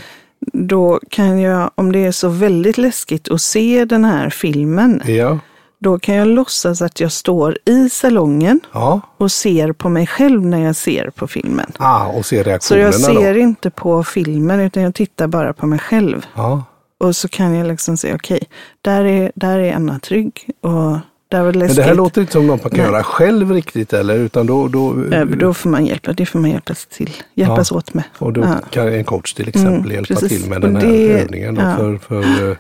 Då 0.54 1.00
kan 1.10 1.40
jag, 1.40 1.72
om 1.76 1.92
det 1.92 2.06
är 2.06 2.12
så 2.12 2.30
väldigt 2.30 2.78
läskigt 2.78 3.32
att 3.32 3.42
se 3.42 3.86
den 3.86 4.06
här 4.06 4.30
filmen, 4.30 5.02
Ja. 5.06 5.40
då 5.80 6.00
kan 6.00 6.16
jag 6.16 6.28
låtsas 6.28 6.82
att 6.82 7.00
jag 7.00 7.12
står 7.12 7.58
i 7.66 7.90
salongen 7.90 8.60
Ja. 8.74 9.02
och 9.18 9.32
ser 9.32 9.72
på 9.72 9.90
mig 9.90 10.08
själv 10.08 10.46
när 10.46 10.60
jag 10.66 10.76
ser 10.76 11.10
på 11.10 11.28
filmen. 11.28 11.72
Ah, 11.78 12.06
och 12.08 12.26
se 12.26 12.38
Så 12.38 12.50
reaktionerna 12.50 12.84
jag 12.86 12.94
ser 12.96 13.34
då. 13.34 13.40
inte 13.40 13.70
på 13.70 14.04
filmen 14.04 14.60
utan 14.60 14.84
jag 14.84 14.96
tittar 14.96 15.28
bara 15.28 15.54
på 15.54 15.68
mig 15.68 15.80
själv. 15.80 16.26
Ja. 16.36 16.64
Och 17.00 17.16
så 17.16 17.28
kan 17.28 17.56
jag 17.56 17.68
liksom 17.68 17.98
säga, 17.98 18.16
okej, 18.16 18.40
där, 18.82 19.06
är, 19.06 19.32
där 19.36 19.60
är 19.60 19.74
Anna 19.74 20.00
trygg 20.00 20.50
och 20.62 20.98
där 21.38 21.44
var 21.44 21.52
det 21.52 21.60
Men 21.60 21.68
läskigt. 21.68 21.78
det 21.78 21.84
här 21.84 21.96
låter 21.96 22.22
inte 22.22 22.34
som 22.34 22.48
något 22.48 22.64
man 22.64 22.70
kan 22.72 22.80
Nej. 22.80 22.88
göra 22.92 23.04
själv 23.04 23.52
riktigt 23.52 23.94
eller? 23.94 24.16
Utan 24.16 24.46
då, 24.48 24.68
då, 24.68 24.94
Då 25.40 25.54
får 25.54 25.70
man 25.70 25.86
hjälpa, 25.86 26.14
det 26.14 26.26
får 26.26 26.40
man 26.40 26.52
hjälpas 26.52 26.86
till, 26.86 27.10
hjälpas 27.36 27.72
åt 27.72 27.94
med. 27.94 28.04
och 28.18 28.34
då 28.34 28.42
Ja. 28.42 28.56
kan 28.70 28.88
en 28.94 29.04
coach 29.04 29.34
till 29.34 29.48
exempel 29.48 29.74
Mm, 29.80 29.92
hjälpa 29.92 30.14
precis. 30.14 30.42
till 30.42 30.50
med 30.50 30.62
den 30.62 30.76
här 30.76 30.88
det- 30.88 31.20
övningen. 31.22 31.56
Då 31.56 31.62
ja. 31.62 31.76
för, 31.78 31.98
för, 31.98 32.50
eh, 32.52 32.58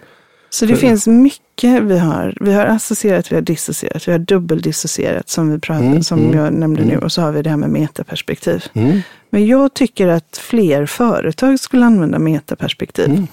Så 0.49 0.65
det 0.65 0.73
För- 0.75 0.81
finns 0.81 1.07
mycket 1.07 1.83
vi 1.83 1.97
har. 1.99 2.37
Vi 2.41 2.53
har 2.53 2.65
associerat, 2.65 3.31
vi 3.31 3.35
har 3.35 3.41
dissocierat, 3.41 4.07
vi 4.07 4.11
har 4.11 4.19
dubbeldissocierat 4.19 5.29
som, 5.29 5.51
vi 5.51 5.59
pratar, 5.59 5.85
Mm, 5.85 6.03
som 6.03 6.19
mm, 6.19 6.37
jag 6.37 6.53
nämnde 6.53 6.85
nu. 6.85 6.97
Och 6.97 7.11
så 7.11 7.21
har 7.21 7.31
vi 7.31 7.41
det 7.41 7.49
här 7.49 7.57
med 7.57 7.69
metaperspektiv. 7.69 8.63
mm, 8.73 8.99
Men 9.29 9.47
jag 9.47 9.73
tycker 9.73 10.07
att 10.07 10.37
fler 10.37 10.85
företag 10.85 11.59
skulle 11.59 11.85
använda 11.85 12.19
metaperspektiv. 12.19 13.27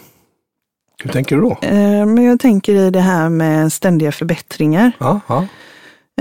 Hur 1.03 1.11
tänker 1.11 1.37
du 1.37 1.43
då? 1.43 1.59
Eh, 1.63 2.07
Men 2.07 2.25
jag 2.25 2.41
tänker 2.41 2.75
i 2.75 2.91
det 2.91 3.01
här 3.01 3.29
med 3.29 3.73
ständiga 3.73 4.13
förbättringar. 4.13 4.93
Ja, 4.99 5.21
ja. 5.27 5.47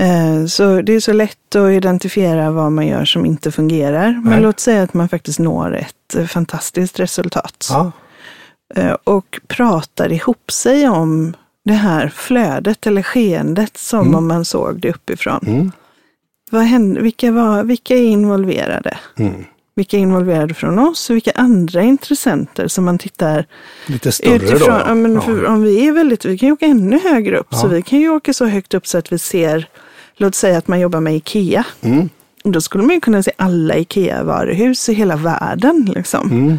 Eh, 0.00 0.46
Så 0.46 0.82
det 0.82 0.92
är 0.92 1.00
så 1.00 1.12
lätt 1.12 1.56
att 1.56 1.70
identifiera 1.70 2.50
vad 2.50 2.72
man 2.72 2.86
gör 2.86 3.04
som 3.04 3.26
inte 3.26 3.50
fungerar. 3.50 4.20
Men 4.24 4.32
Nej. 4.32 4.40
låt 4.40 4.60
säga 4.60 4.82
att 4.82 4.94
man 4.94 5.08
faktiskt 5.08 5.38
når 5.38 5.76
ett 5.76 6.14
eh, 6.16 6.26
fantastiskt 6.26 7.00
resultat. 7.00 7.68
ja. 7.70 7.92
Och 9.04 9.40
pratar 9.48 10.12
ihop 10.12 10.50
sig 10.50 10.88
om 10.88 11.34
det 11.64 11.72
här 11.72 12.08
flödet 12.08 12.86
eller 12.86 13.02
skeendet 13.02 13.76
som 13.76 14.00
Mm. 14.00 14.14
om 14.14 14.28
man 14.28 14.44
såg 14.44 14.80
det 14.80 14.90
uppifrån. 14.90 15.40
Mm. 15.46 15.72
Vad 16.50 16.62
hände, 16.62 17.00
vilka, 17.00 17.32
var, 17.32 17.62
vilka 17.62 17.94
är 17.94 18.02
involverade? 18.04 18.98
Mm. 19.18 19.44
Vilka 19.74 19.96
är 19.96 20.00
involverade 20.00 20.54
från 20.54 20.78
oss 20.78 21.10
och 21.10 21.16
vilka 21.16 21.30
andra 21.34 21.82
intressenter 21.82 22.68
som 22.68 22.84
man 22.84 22.98
tittar 22.98 23.46
Lite 23.86 24.12
större 24.12 24.34
utifrån. 24.34 24.58
då? 24.58 24.82
Ja, 24.86 24.94
men 24.94 25.20
för, 25.20 25.44
om 25.46 25.62
vi 25.62 25.88
är 25.88 25.92
väldigt, 25.92 26.24
vi 26.24 26.38
kan 26.38 26.46
ju 26.46 26.52
åka 26.52 26.66
ännu 26.66 26.98
högre 26.98 27.38
upp. 27.38 27.54
Så 27.54 27.66
Ja. 27.66 27.70
vi 27.70 27.82
kan 27.82 27.98
ju 28.00 28.08
åka 28.10 28.32
så 28.32 28.44
högt 28.46 28.74
upp 28.74 28.86
så 28.86 28.98
att 28.98 29.12
vi 29.12 29.18
ser, 29.18 29.66
låt 30.16 30.34
säga 30.34 30.58
att 30.58 30.68
man 30.68 30.80
jobbar 30.80 31.00
med 31.00 31.16
IKEA. 31.16 31.64
Mm. 31.80 32.08
Då 32.44 32.60
skulle 32.60 32.84
man 32.84 32.94
ju 32.94 33.00
kunna 33.00 33.22
se 33.22 33.32
alla 33.36 33.74
IKEA-varuhus 33.76 34.88
i 34.88 34.92
hela 34.94 35.16
världen. 35.16 35.92
Liksom. 35.94 36.30
Mm. 36.30 36.58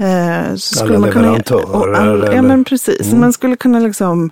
Eh, 0.00 0.54
så 0.56 0.84
Alla 0.84 0.98
man 0.98 1.10
kunna- 1.10 1.22
leverantörer 1.24 1.70
och 1.76 1.96
all, 1.98 2.30
Ja, 2.34 2.42
men 2.42 2.64
precis. 2.64 3.06
Mm. 3.06 3.20
Man 3.20 3.32
skulle 3.32 3.56
kunna 3.56 3.78
liksom 3.78 4.30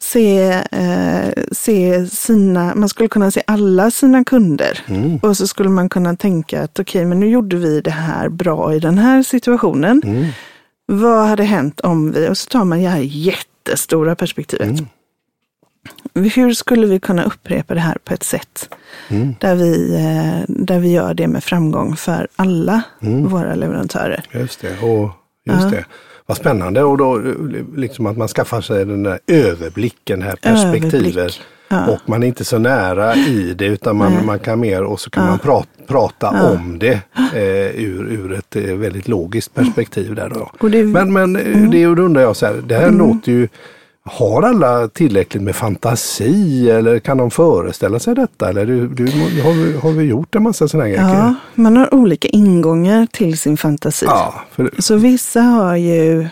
se, 0.00 0.48
eh, 0.72 1.28
se 1.52 2.06
sina, 2.06 2.74
man 2.74 2.88
skulle 2.88 3.08
kunna 3.08 3.30
se 3.30 3.42
alla 3.46 3.90
sina 3.90 4.24
kunder. 4.24 4.78
Mm. 4.86 5.16
Och 5.16 5.36
så 5.36 5.46
skulle 5.46 5.68
man 5.68 5.88
kunna 5.88 6.16
tänka 6.16 6.62
att 6.62 6.78
okej, 6.80 7.04
men 7.04 7.20
nu 7.20 7.28
gjorde 7.28 7.56
vi 7.56 7.80
det 7.80 7.90
här 7.90 8.28
bra 8.28 8.74
i 8.74 8.78
den 8.80 8.98
här 8.98 9.22
situationen. 9.22 10.02
Mm. 10.04 10.26
Vad 10.86 11.26
hade 11.28 11.44
hänt 11.44 11.80
om 11.80 12.12
vi, 12.12 12.28
och 12.28 12.38
så 12.38 12.48
tar 12.48 12.64
man 12.64 12.82
det 12.82 12.88
här 12.88 13.00
jättestora 13.00 14.14
perspektivet. 14.16 14.68
Mm. 14.68 14.86
Hur 16.14 16.52
skulle 16.54 16.86
vi 16.86 17.00
kunna 17.00 17.24
upprepa 17.24 17.74
det 17.74 17.80
här 17.80 17.98
på 18.04 18.14
ett 18.14 18.22
sätt 18.22 18.68
Mm. 19.08 19.34
där 19.40 19.54
vi, 19.54 19.94
eh, 19.94 20.44
där 20.48 20.78
vi 20.78 20.92
gör 20.92 21.14
det 21.14 21.26
med 21.26 21.44
framgång 21.44 21.96
för 21.96 22.28
alla 22.36 22.82
Mm. 23.02 23.28
våra 23.28 23.54
leverantörer? 23.54 24.24
Just 24.32 24.60
det. 24.60 24.78
Och 24.82 25.10
just 25.44 25.62
Ja. 25.62 25.70
det. 25.70 25.84
Vad 26.26 26.36
spännande. 26.36 26.82
Och 26.84 26.98
då 26.98 27.22
liksom 27.76 28.06
att 28.06 28.16
man 28.16 28.28
skaffar 28.28 28.60
sig 28.60 28.84
den 28.84 29.02
där 29.02 29.18
överblicken, 29.26 30.22
här 30.22 30.36
perspektivet. 30.36 31.16
Överblick. 31.16 31.40
Ja. 31.68 31.86
Och 31.86 31.98
man 32.06 32.22
är 32.22 32.26
inte 32.26 32.44
så 32.44 32.58
nära 32.58 33.14
i 33.16 33.54
det 33.58 33.66
utan 33.66 33.96
man, 33.96 34.12
Nej. 34.12 34.24
man 34.26 34.38
kan 34.38 34.60
mer 34.60 34.82
och 34.82 35.00
så 35.00 35.10
kan 35.10 35.24
Ja. 35.24 35.30
man 35.30 35.38
prata, 35.38 35.68
prata 35.86 36.30
Ja. 36.32 36.50
om 36.50 36.78
det 36.78 37.00
eh, 37.34 37.84
ur, 37.84 38.12
ur 38.12 38.32
ett 38.32 38.56
eh, 38.56 38.62
väldigt 38.74 39.08
logiskt 39.08 39.54
perspektiv. 39.54 40.14
Där 40.14 40.28
då. 40.28 40.68
Det, 40.68 40.84
Men, 40.84 41.12
men 41.12 41.36
eh, 41.36 41.46
Mm. 41.46 41.70
det 41.70 41.86
undrar 41.86 42.22
jag 42.22 42.36
så 42.36 42.46
här, 42.46 42.54
det 42.66 42.74
här 42.76 42.90
låter 42.90 43.32
ju 43.32 43.48
har 44.10 44.42
alla 44.42 44.88
tillräckligt 44.88 45.42
med 45.42 45.56
fantasi 45.56 46.70
eller 46.70 46.98
kan 46.98 47.16
de 47.18 47.30
föreställa 47.30 47.98
sig 47.98 48.14
detta? 48.14 48.48
Eller 48.48 48.66
du, 48.66 48.88
du, 48.88 49.04
har, 49.42 49.52
vi, 49.64 49.76
har 49.76 49.90
vi 49.92 50.04
gjort 50.04 50.34
en 50.34 50.42
massa 50.42 50.68
sådana 50.68 50.88
här 50.88 50.94
grejer? 50.94 51.08
ja, 51.14 51.34
man 51.54 51.76
har 51.76 51.94
olika 51.94 52.28
ingångar 52.28 53.06
till 53.12 53.38
sin 53.38 53.56
fantasi. 53.56 54.06
ja 54.06 54.34
för, 54.50 54.70
Så 54.78 54.96
vissa 54.96 55.40
har 55.40 55.76
ju, 55.76 56.22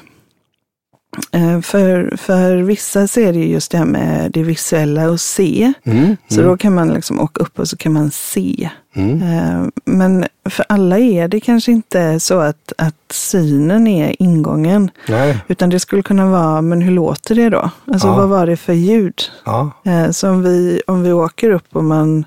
eh, 1.32 1.60
för, 1.60 2.16
för 2.16 2.56
vissa 2.56 3.08
så 3.08 3.20
är 3.20 3.32
det 3.32 3.38
ju 3.38 3.46
just 3.46 3.70
det 3.72 3.78
här 3.78 3.84
med 3.84 4.30
det 4.32 4.42
visuella 4.42 5.10
och 5.10 5.20
se. 5.20 5.72
mm, 5.84 6.16
Så 6.28 6.40
mm, 6.40 6.50
då 6.50 6.56
kan 6.56 6.74
man 6.74 6.88
liksom 6.94 7.20
åka 7.20 7.42
upp 7.42 7.58
och 7.58 7.68
så 7.68 7.76
kan 7.76 7.92
man 7.92 8.10
se. 8.10 8.70
Mm, 8.94 9.22
Eh, 9.22 9.68
Men 9.84 10.24
för 10.50 10.64
alla 10.68 10.98
är 10.98 11.28
det 11.28 11.40
kanske 11.40 11.72
inte 11.72 12.20
så 12.20 12.38
att, 12.40 12.72
att 12.78 12.94
synen 13.12 13.86
är 13.86 14.22
ingången. 14.22 14.90
nej, 15.08 15.38
Utan 15.48 15.70
det 15.70 15.80
skulle 15.80 16.02
kunna 16.02 16.26
vara, 16.30 16.62
men 16.62 16.82
hur 16.82 16.92
låter 16.92 17.34
det 17.34 17.48
då? 17.50 17.70
Alltså 17.86 18.06
Ja. 18.08 18.16
vad 18.16 18.28
var 18.28 18.46
det 18.46 18.56
för 18.56 18.72
ljud? 18.72 19.20
ja, 19.44 19.70
Eh, 19.84 20.10
Så 20.10 20.30
om 20.30 20.42
vi, 20.42 20.82
om 20.86 21.02
vi 21.02 21.12
åker 21.12 21.50
upp 21.50 21.76
och 21.76 21.84
man, 21.84 22.24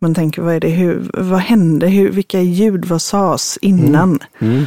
man 0.00 0.14
tänker, 0.14 0.42
vad 0.42 0.54
är 0.54 0.60
det, 0.60 0.68
hur, 0.68 1.10
vad 1.14 1.40
hände, 1.40 1.86
hur, 1.88 2.10
vilka 2.10 2.40
ljud, 2.40 2.84
vad 2.84 3.02
sades 3.02 3.56
innan? 3.62 4.18
mm, 4.40 4.66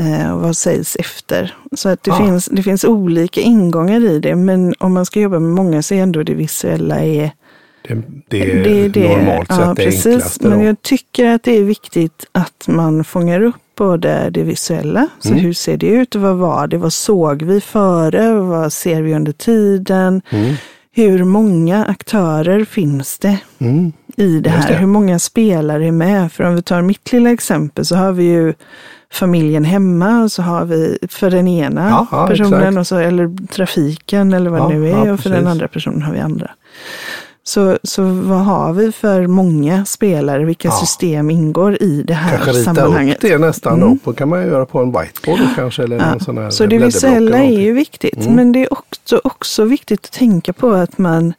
Eh, 0.00 0.32
och 0.32 0.40
vad 0.40 0.56
sägs 0.56 0.96
efter? 0.96 1.54
Så 1.76 1.88
att 1.88 2.02
det, 2.02 2.10
Ah. 2.10 2.16
finns, 2.16 2.46
det 2.46 2.62
finns 2.62 2.84
olika 2.84 3.40
ingångar 3.40 4.00
i 4.04 4.18
det, 4.18 4.34
men 4.36 4.74
om 4.78 4.92
man 4.94 5.06
ska 5.06 5.20
jobba 5.20 5.38
med 5.38 5.50
många 5.50 5.82
så 5.82 5.94
är 5.94 6.02
ändå 6.02 6.22
det 6.22 6.34
visuella 6.34 7.00
är 7.04 7.30
det, 8.28 8.88
det 8.88 9.04
är 9.04 9.16
normalt 9.16 9.48
sett 9.48 9.58
ja, 9.60 9.74
det 9.76 9.84
precis. 9.84 10.06
enklaste. 10.06 10.48
Men 10.48 10.58
då. 10.58 10.64
jag 10.64 10.82
tycker 10.82 11.26
att 11.34 11.42
det 11.42 11.58
är 11.58 11.64
viktigt 11.64 12.26
att 12.32 12.64
man 12.68 13.04
fångar 13.04 13.40
upp 13.42 13.56
både 13.76 14.30
det 14.30 14.42
visuella, 14.42 15.08
så 15.20 15.28
Mm. 15.28 15.40
hur 15.40 15.52
ser 15.52 15.76
det 15.76 15.86
ut 15.86 16.14
och 16.14 16.20
vad 16.20 16.36
var 16.36 16.66
det, 16.66 16.78
vad 16.78 16.92
såg 16.92 17.42
vi 17.42 17.60
före, 17.60 18.34
vad 18.34 18.72
ser 18.72 19.02
vi 19.02 19.14
under 19.14 19.32
tiden, 19.32 20.22
Mm, 20.30 20.54
hur 20.92 21.24
många 21.24 21.84
aktörer 21.84 22.64
finns 22.64 23.18
det 23.18 23.38
mm, 23.58 23.92
i 24.16 24.40
det 24.40 24.50
här, 24.50 24.68
det. 24.68 24.74
hur 24.74 24.86
många 24.86 25.18
spelare 25.18 25.86
är 25.86 25.92
med? 25.92 26.32
För 26.32 26.44
om 26.44 26.54
vi 26.54 26.62
tar 26.62 26.82
mitt 26.82 27.12
lilla 27.12 27.30
exempel 27.30 27.84
så 27.84 27.96
har 27.96 28.12
vi 28.12 28.24
ju 28.24 28.54
familjen 29.12 29.64
hemma 29.64 30.22
och 30.22 30.32
så 30.32 30.42
har 30.42 30.64
vi 30.64 30.98
för 31.08 31.30
den 31.30 31.48
ena 31.48 31.88
Ja, 31.88 32.06
ja, 32.12 32.26
personen, 32.26 32.54
exakt. 32.62 32.76
och 32.78 32.86
så, 32.86 32.96
eller 32.96 33.46
trafiken 33.46 34.32
eller 34.32 34.50
vad 34.50 34.60
Ja, 34.60 34.68
det 34.68 34.74
nu 34.74 34.88
är, 34.90 35.12
och 35.12 35.20
för 35.20 35.30
den 35.30 35.46
andra 35.46 35.68
personen 35.68 36.02
har 36.02 36.12
vi 36.12 36.20
andra. 36.20 36.50
Så, 37.50 37.78
så 37.82 38.02
vad 38.02 38.38
har 38.44 38.72
vi 38.72 38.92
för 38.92 39.26
många 39.26 39.84
spelare? 39.84 40.44
Vilka 40.44 40.68
Ja. 40.68 40.72
system 40.74 41.30
ingår 41.30 41.82
i 41.82 42.02
det 42.02 42.14
här 42.14 42.36
Kanske 42.36 42.52
rita 42.52 42.74
sammanhanget? 42.74 43.16
upp 43.16 43.20
det 43.30 43.38
nästan 43.38 43.82
Mm. 43.82 43.98
då. 44.04 44.12
Kan 44.12 44.28
man 44.28 44.42
göra 44.46 44.66
på 44.66 44.78
en 44.78 44.92
whiteboard 44.92 45.40
kanske. 45.56 45.82
Eller 45.82 45.96
Ja, 45.98 46.10
någon 46.10 46.20
sån 46.20 46.38
här 46.38 46.50
Så 46.50 46.66
det 46.66 46.78
visuella 46.78 47.38
är 47.38 47.60
ju 47.60 47.72
viktigt, 47.72 48.16
Mm. 48.20 48.34
men 48.34 48.52
det 48.52 48.62
är 48.62 48.72
också, 48.72 49.20
också 49.24 49.64
viktigt 49.64 50.04
att 50.04 50.12
tänka 50.12 50.52
på 50.52 50.70
att 50.70 50.98
man 50.98 51.34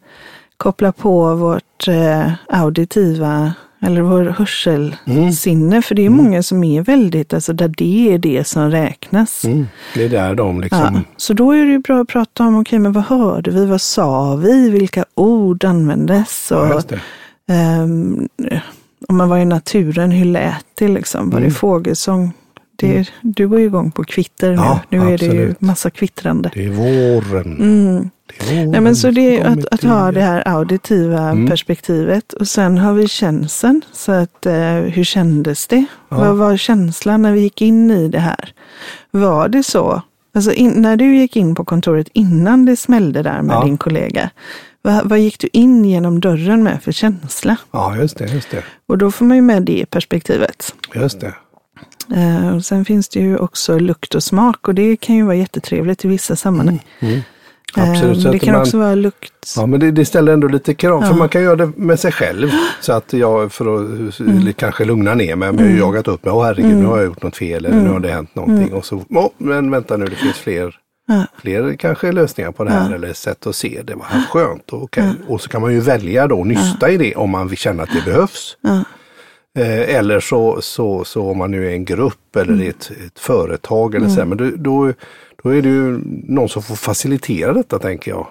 kopplar 0.58 0.92
på 0.92 1.36
vårt 1.36 1.88
eh, 1.88 2.32
auditiva 2.50 3.54
eller 3.82 4.02
vår 4.02 4.24
hörselsinne. 4.24 5.82
För 5.82 5.96
det 5.96 6.06
är 6.06 6.10
många 6.10 6.44
som 6.44 6.64
är 6.64 6.82
väldigt, 6.82 7.34
alltså 7.34 7.54
där 7.54 7.68
det 7.78 8.14
är 8.14 8.18
det 8.18 8.48
som 8.48 8.72
räknas. 8.72 9.46
Mm. 9.46 9.68
Det 9.94 10.04
är 10.06 10.10
där 10.10 10.36
de 10.36 10.62
liksom... 10.62 10.80
Ja, 10.96 11.02
så 11.18 11.34
då 11.34 11.52
är 11.52 11.66
det 11.66 11.72
ju 11.72 11.80
bra 11.80 12.02
att 12.02 12.08
prata 12.08 12.44
om, 12.44 12.60
okej 12.60 12.80
men 12.80 12.92
vad 12.92 13.04
hörde 13.04 13.52
vi, 13.52 13.66
vad 13.66 13.82
sa 13.82 14.36
vi, 14.36 14.70
vilka 14.70 15.06
ord 15.16 15.64
användes? 15.66 16.52
Och, 16.52 16.58
Ja, 16.68 16.82
det. 16.88 17.00
ehm, 17.54 18.28
om 19.08 19.18
man 19.18 19.30
var 19.30 19.38
i 19.38 19.46
naturen, 19.46 20.12
hur 20.12 20.26
lät 20.26 20.66
det 20.80 20.88
liksom? 20.88 21.30
Var 21.30 21.40
det 21.40 21.46
Mm. 21.46 21.54
fågelsång? 21.56 22.32
Det, 22.76 23.10
Du 23.22 23.48
går 23.48 23.60
ju 23.60 23.66
igång 23.66 23.92
på 23.92 24.04
kvitter 24.04 24.50
nu. 24.50 24.56
Ja, 24.56 24.80
nu 24.90 24.98
är 24.98 25.04
det 25.04 25.10
ju 25.10 25.14
absolut. 25.32 25.62
massa 25.62 25.90
kvittrande. 25.90 26.52
Det 26.54 26.66
är 26.66 26.70
våren. 26.70 28.12
Mm. 28.52 28.72
Nej, 28.72 28.82
men 28.82 28.96
så 28.96 29.12
det 29.12 29.40
är 29.40 29.46
att, 29.46 29.66
att 29.72 29.84
ha 29.84 30.12
det 30.12 30.22
här 30.22 30.48
auditiva 30.48 31.30
Mm. 31.30 31.48
perspektivet. 31.48 32.34
Och 32.34 32.48
sen 32.48 32.78
har 32.78 32.94
vi 32.94 33.08
känseln. 33.08 33.82
Så 33.92 34.12
att, 34.12 34.46
eh, 34.46 34.54
hur 34.74 35.04
kändes 35.04 35.68
det? 35.68 35.86
Ja. 36.10 36.18
Vad 36.18 36.38
var 36.38 36.58
känslan 36.58 37.22
när 37.22 37.32
vi 37.32 37.42
gick 37.42 37.62
in 37.62 37.92
i 37.92 38.08
det 38.08 38.20
här? 38.20 38.54
Var 39.12 39.48
det 39.48 39.64
så 39.64 40.02
Alltså 40.34 40.54
in, 40.54 40.72
när 40.72 40.98
du 40.98 41.16
gick 41.18 41.36
in 41.36 41.56
på 41.56 41.66
kontoret 41.66 42.08
innan 42.14 42.66
det 42.66 42.76
smällde 42.76 43.22
där 43.24 43.42
med 43.42 43.54
Ja. 43.56 43.64
din 43.64 43.78
kollega, 43.78 44.30
vad, 44.82 45.10
vad 45.10 45.20
gick 45.20 45.40
du 45.40 45.50
in 45.54 45.86
genom 45.86 46.20
dörren 46.20 46.64
med 46.64 46.84
för 46.84 46.92
känsla? 46.92 47.58
Ja, 47.72 47.96
just 47.96 48.18
det, 48.18 48.26
just 48.34 48.52
det. 48.52 48.64
Och 48.88 48.98
då 48.98 49.12
får 49.12 49.26
man 49.26 49.38
ju 49.38 49.42
med 49.42 49.64
det 49.64 49.86
perspektivet. 49.90 50.76
Just 50.96 51.20
det. 51.22 51.34
Eh, 52.16 52.56
och 52.56 52.66
sen 52.66 52.86
finns 52.86 53.10
det 53.10 53.20
ju 53.20 53.38
också 53.38 53.80
lukt 53.80 54.16
och 54.16 54.24
smak 54.24 54.68
och 54.68 54.76
det 54.76 54.96
kan 54.98 55.16
ju 55.16 55.24
vara 55.24 55.36
jättetrevligt 55.36 56.06
i 56.06 56.08
vissa 56.08 56.36
sammanhang. 56.36 56.84
Mm. 57.00 57.16
Eh, 57.16 57.22
Absolut, 57.76 58.18
men 58.24 58.32
det 58.32 58.38
att 58.38 58.42
kan 58.44 58.52
man- 58.54 58.62
också 58.62 58.78
vara 58.78 58.96
lukt. 58.96 59.54
Ja, 59.58 59.66
men 59.66 59.80
det, 59.80 59.92
det 59.92 60.06
ställer 60.06 60.34
ändå 60.34 60.48
lite 60.48 60.74
krav, 60.74 61.02
för 61.02 61.08
Ja. 61.10 61.16
man 61.16 61.30
kan 61.30 61.44
göra 61.44 61.56
det 61.56 61.72
med 61.76 62.00
sig 62.00 62.12
själv. 62.12 62.50
Så 62.82 62.94
att 62.94 63.14
jag, 63.14 63.52
för 63.52 63.76
att 64.10 64.20
Mm. 64.20 64.54
kanske 64.54 64.86
lugna 64.86 65.14
ner 65.16 65.36
mig, 65.36 65.52
men 65.52 65.58
jag 65.60 65.66
har 65.66 65.72
ju 65.74 65.80
jagat 65.80 66.08
upp 66.08 66.26
mig. 66.26 66.34
Åh 66.34 66.46
herregud, 66.46 66.76
nu 66.78 66.86
har 66.86 66.98
jag 66.98 67.06
gjort 67.06 67.24
något 67.24 67.38
fel 67.38 67.66
eller 67.66 67.78
nu 67.82 67.90
har 67.90 68.00
det 68.00 68.12
hänt 68.12 68.36
någonting. 68.36 68.74
Och 68.74 68.86
så, 68.86 69.04
åh, 69.10 69.30
men 69.38 69.72
vänta 69.72 69.98
nu, 69.98 70.06
det 70.06 70.16
finns 70.16 70.38
fler, 70.38 70.62
Mm. 71.10 71.22
Ja. 71.22 71.26
fler 71.42 71.74
kanske 71.76 72.12
lösningar 72.12 72.52
på 72.52 72.64
det 72.64 72.72
här 72.72 72.92
eller 72.94 73.14
sätt 73.14 73.48
att 73.48 73.56
se 73.56 73.82
det. 73.84 73.94
Vad 73.96 74.28
skönt. 74.30 74.70
Och, 74.70 74.84
okej. 74.84 75.10
och 75.28 75.42
så 75.42 75.50
kan 75.50 75.62
man 75.62 75.74
ju 75.74 75.80
välja 75.80 76.28
då, 76.28 76.44
nysta 76.44 76.90
i 76.90 76.98
det 76.98 77.16
om 77.16 77.30
man 77.30 77.56
känner 77.56 77.84
att 77.84 77.90
det 77.94 78.06
behövs. 78.12 78.58
Eh, 79.60 79.96
eller 79.96 80.20
så, 80.20 80.62
så, 80.62 81.04
så 81.04 81.30
om 81.32 81.38
man 81.38 81.52
nu 81.52 81.68
är 81.68 81.72
en 81.74 81.86
grupp 81.86 82.36
eller 82.36 82.54
Mm. 82.54 82.70
ett, 82.70 82.92
ett 83.06 83.20
företag 83.20 83.96
eller 83.96 84.10
så, 84.10 84.16
här, 84.20 84.26
men 84.26 84.38
då, 84.38 84.50
då, 84.56 84.94
då 85.44 85.50
är 85.50 85.62
det 85.62 85.70
ju 85.70 86.02
någon 86.28 86.50
som 86.50 86.64
får 86.64 86.76
facilitera 86.76 87.54
detta 87.54 87.80
tänker 87.80 88.12
jag. 88.12 88.28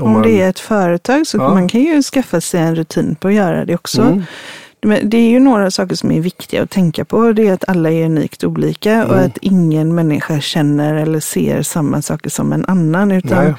Om 0.00 0.12
man- 0.12 0.22
det 0.22 0.40
är 0.42 0.48
ett 0.50 0.58
företag 0.60 1.26
så 1.26 1.36
Ja. 1.38 1.48
man 1.54 1.68
kan 1.68 1.80
ju 1.80 2.02
skaffa 2.02 2.40
sig 2.40 2.60
en 2.60 2.76
rutin 2.76 3.14
på 3.20 3.28
att 3.28 3.34
göra 3.34 3.64
det 3.64 3.74
också. 3.74 4.02
Mm. 4.02 4.22
Men 4.82 5.10
det 5.10 5.16
är 5.16 5.28
ju 5.30 5.38
några 5.40 5.70
saker 5.70 5.94
som 5.94 6.10
är 6.10 6.20
viktiga 6.20 6.62
att 6.62 6.70
tänka 6.70 7.04
på. 7.04 7.32
Det 7.32 7.48
är 7.48 7.52
att 7.52 7.68
alla 7.68 7.90
är 7.90 8.04
unikt 8.04 8.44
olika 8.44 9.04
och 9.06 9.12
Mm. 9.14 9.26
att 9.26 9.38
ingen 9.40 9.94
människa 9.94 10.40
känner 10.40 10.94
eller 10.94 11.20
ser 11.20 11.62
samma 11.62 12.02
saker 12.02 12.30
som 12.30 12.52
en 12.52 12.64
annan. 12.64 13.12
Utan 13.12 13.44
Nej. 13.44 13.54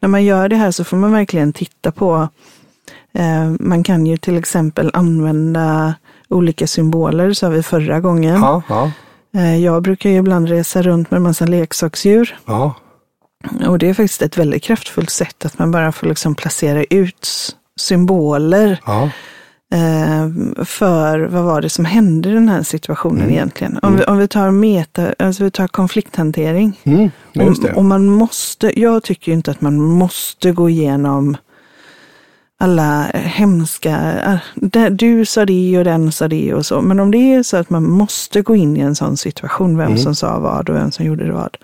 när 0.00 0.08
man 0.08 0.24
gör 0.24 0.48
det 0.48 0.56
här 0.56 0.70
så 0.70 0.84
får 0.84 0.96
man 0.96 1.12
verkligen 1.12 1.52
titta 1.52 1.90
på, 1.92 2.28
eh, 3.18 3.50
man 3.60 3.82
kan 3.82 4.06
ju 4.06 4.16
till 4.16 4.36
exempel 4.36 4.90
använda 4.94 5.94
olika 6.28 6.66
symboler, 6.66 7.32
sa 7.32 7.48
vi 7.48 7.62
förra 7.62 8.00
gången. 8.00 8.34
Ja, 8.40 8.62
ja, 8.68 8.90
Eh, 9.36 9.56
jag 9.64 9.82
brukar 9.82 10.10
ju 10.10 10.16
ibland 10.16 10.48
resa 10.48 10.82
runt 10.82 11.10
med 11.10 11.16
en 11.16 11.22
massa 11.22 11.46
leksaksdjur. 11.46 12.36
ja. 12.46 12.74
Och 13.68 13.78
det 13.78 13.88
är 13.88 13.94
faktiskt 13.94 14.22
ett 14.22 14.38
väldigt 14.38 14.62
kraftfullt 14.62 15.10
sätt 15.10 15.44
att 15.44 15.58
man 15.58 15.70
bara 15.70 15.92
får 15.92 16.06
liksom 16.06 16.34
placera 16.34 16.84
ut 16.84 17.28
symboler 17.80 18.80
ja. 18.86 19.02
eh, 19.74 20.64
för 20.64 21.18
vad 21.20 21.44
var 21.44 21.60
det 21.60 21.68
som 21.68 21.84
hände 21.84 22.28
i 22.28 22.32
den 22.32 22.48
här 22.48 22.62
situationen 22.62 23.20
Mm. 23.20 23.30
egentligen. 23.32 23.78
Om, 23.82 23.96
vi, 23.96 24.04
om 24.04 24.18
vi 24.18 24.28
tar 24.28 24.50
meta, 24.50 25.14
alltså 25.18 25.44
vi 25.44 25.50
tar 25.50 25.68
konflikthantering. 25.68 26.80
Mm. 26.84 27.10
Och, 27.38 27.76
och 27.76 27.84
man 27.84 28.06
måste, 28.06 28.80
jag 28.80 29.02
tycker 29.02 29.32
inte 29.32 29.50
att 29.50 29.60
man 29.60 29.80
måste 29.80 30.52
gå 30.52 30.70
igenom 30.70 31.36
alla 32.58 33.02
hemska, 33.14 33.98
där 34.54 34.90
du 34.90 35.24
sa 35.26 35.44
det 35.46 35.78
och 35.78 35.84
den 35.84 36.12
sa 36.12 36.28
det 36.28 36.54
och 36.54 36.66
så. 36.66 36.80
Men 36.82 37.00
om 37.00 37.10
det 37.10 37.34
är 37.34 37.42
så 37.42 37.56
att 37.56 37.70
man 37.70 37.84
måste 37.90 38.42
gå 38.42 38.56
in 38.56 38.76
i 38.76 38.80
en 38.80 38.94
sån 38.94 39.16
situation, 39.16 39.76
vem 39.78 39.86
Mm. 39.86 39.98
som 39.98 40.14
sa 40.14 40.38
vad 40.38 40.68
och 40.70 40.76
vem 40.76 40.90
som 40.92 41.06
gjorde 41.06 41.32
vad. 41.32 41.56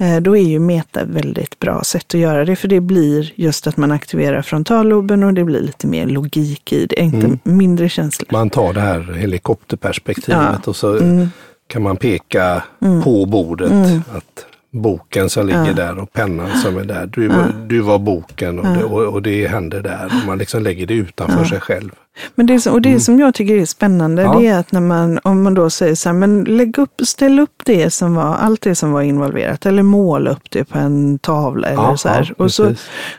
eh, 0.00 0.20
Då 0.20 0.36
är 0.36 0.42
ju 0.42 0.58
meta 0.58 1.04
väldigt 1.04 1.58
bra 1.58 1.82
sätt 1.84 2.14
att 2.14 2.20
göra 2.20 2.44
det, 2.44 2.56
för 2.56 2.68
det 2.68 2.80
blir 2.80 3.32
just 3.34 3.66
att 3.66 3.76
man 3.76 3.92
aktiverar 3.92 4.42
frontalloben 4.42 5.22
och 5.22 5.34
det 5.34 5.44
blir 5.44 5.60
lite 5.60 5.86
mer 5.86 6.06
logik 6.06 6.72
i 6.72 6.86
det, 6.86 7.00
inte 7.00 7.26
Mm. 7.26 7.38
mindre 7.42 7.88
känslor. 7.88 8.28
Man 8.32 8.50
tar 8.50 8.72
det 8.72 8.80
här 8.80 9.12
helikopterperspektivet 9.12 10.40
Ja. 10.52 10.70
och 10.70 10.76
så 10.76 10.96
Mm. 10.98 11.28
kan 11.66 11.82
man 11.82 11.96
peka 11.96 12.62
på 13.04 13.26
bordet 13.26 13.72
att 14.16 14.46
boken 14.72 15.30
som 15.30 15.46
ligger 15.46 15.74
där 15.74 15.98
och 15.98 16.12
pennan 16.12 16.50
som 16.62 16.78
är 16.78 16.84
där. 16.84 17.06
Du, 17.06 17.28
var- 17.28 17.54
du 17.66 17.80
var 17.80 17.98
boken 17.98 18.58
och, 18.58 18.76
det, 18.76 18.84
och, 18.84 19.02
och 19.02 19.22
det 19.22 19.46
händer 19.48 19.80
där. 19.82 20.04
Och 20.06 20.26
man 20.26 20.38
liksom 20.38 20.62
lägger 20.62 20.86
det 20.86 20.94
utanför 20.94 21.44
sig 21.44 21.60
själv. 21.60 21.90
Men 22.34 22.46
det, 22.46 22.60
som- 22.60 22.72
och 22.72 22.82
det 22.82 23.00
som 23.00 23.18
jag 23.20 23.34
tycker 23.34 23.54
är 23.54 23.66
spännande, 23.66 24.22
Mm. 24.22 24.34
Ja. 24.34 24.40
det 24.40 24.46
är 24.46 24.58
att 24.58 24.72
när 24.72 24.80
man, 24.80 25.18
om 25.22 25.42
man 25.42 25.54
då 25.54 25.70
säger 25.70 25.94
så 25.94 26.08
här, 26.08 26.16
men 26.16 26.44
lägg 26.44 26.78
upp, 26.78 27.00
ställ 27.06 27.40
upp 27.40 27.62
det 27.64 27.90
som 27.90 28.14
var, 28.14 28.34
allt 28.34 28.60
det 28.60 28.74
som 28.74 28.92
var 28.92 29.02
involverat, 29.02 29.66
eller 29.66 29.82
måla 29.82 30.30
upp 30.30 30.50
det 30.50 30.64
på 30.64 30.78
en 30.78 31.18
tavla 31.18 31.68
eller 31.68 31.82
Ja, 31.82 31.96
så 31.96 32.08
här. 32.08 32.34
ja, 32.38 32.44
och, 32.44 32.52
så, 32.52 32.74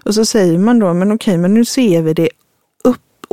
och 0.05 0.15
så 0.15 0.25
säger 0.25 0.57
man 0.59 0.79
då, 0.79 0.93
men 0.93 1.11
okej, 1.11 1.37
men 1.37 1.53
nu 1.53 1.65
ser 1.65 2.01
vi 2.01 2.13
det 2.13 2.29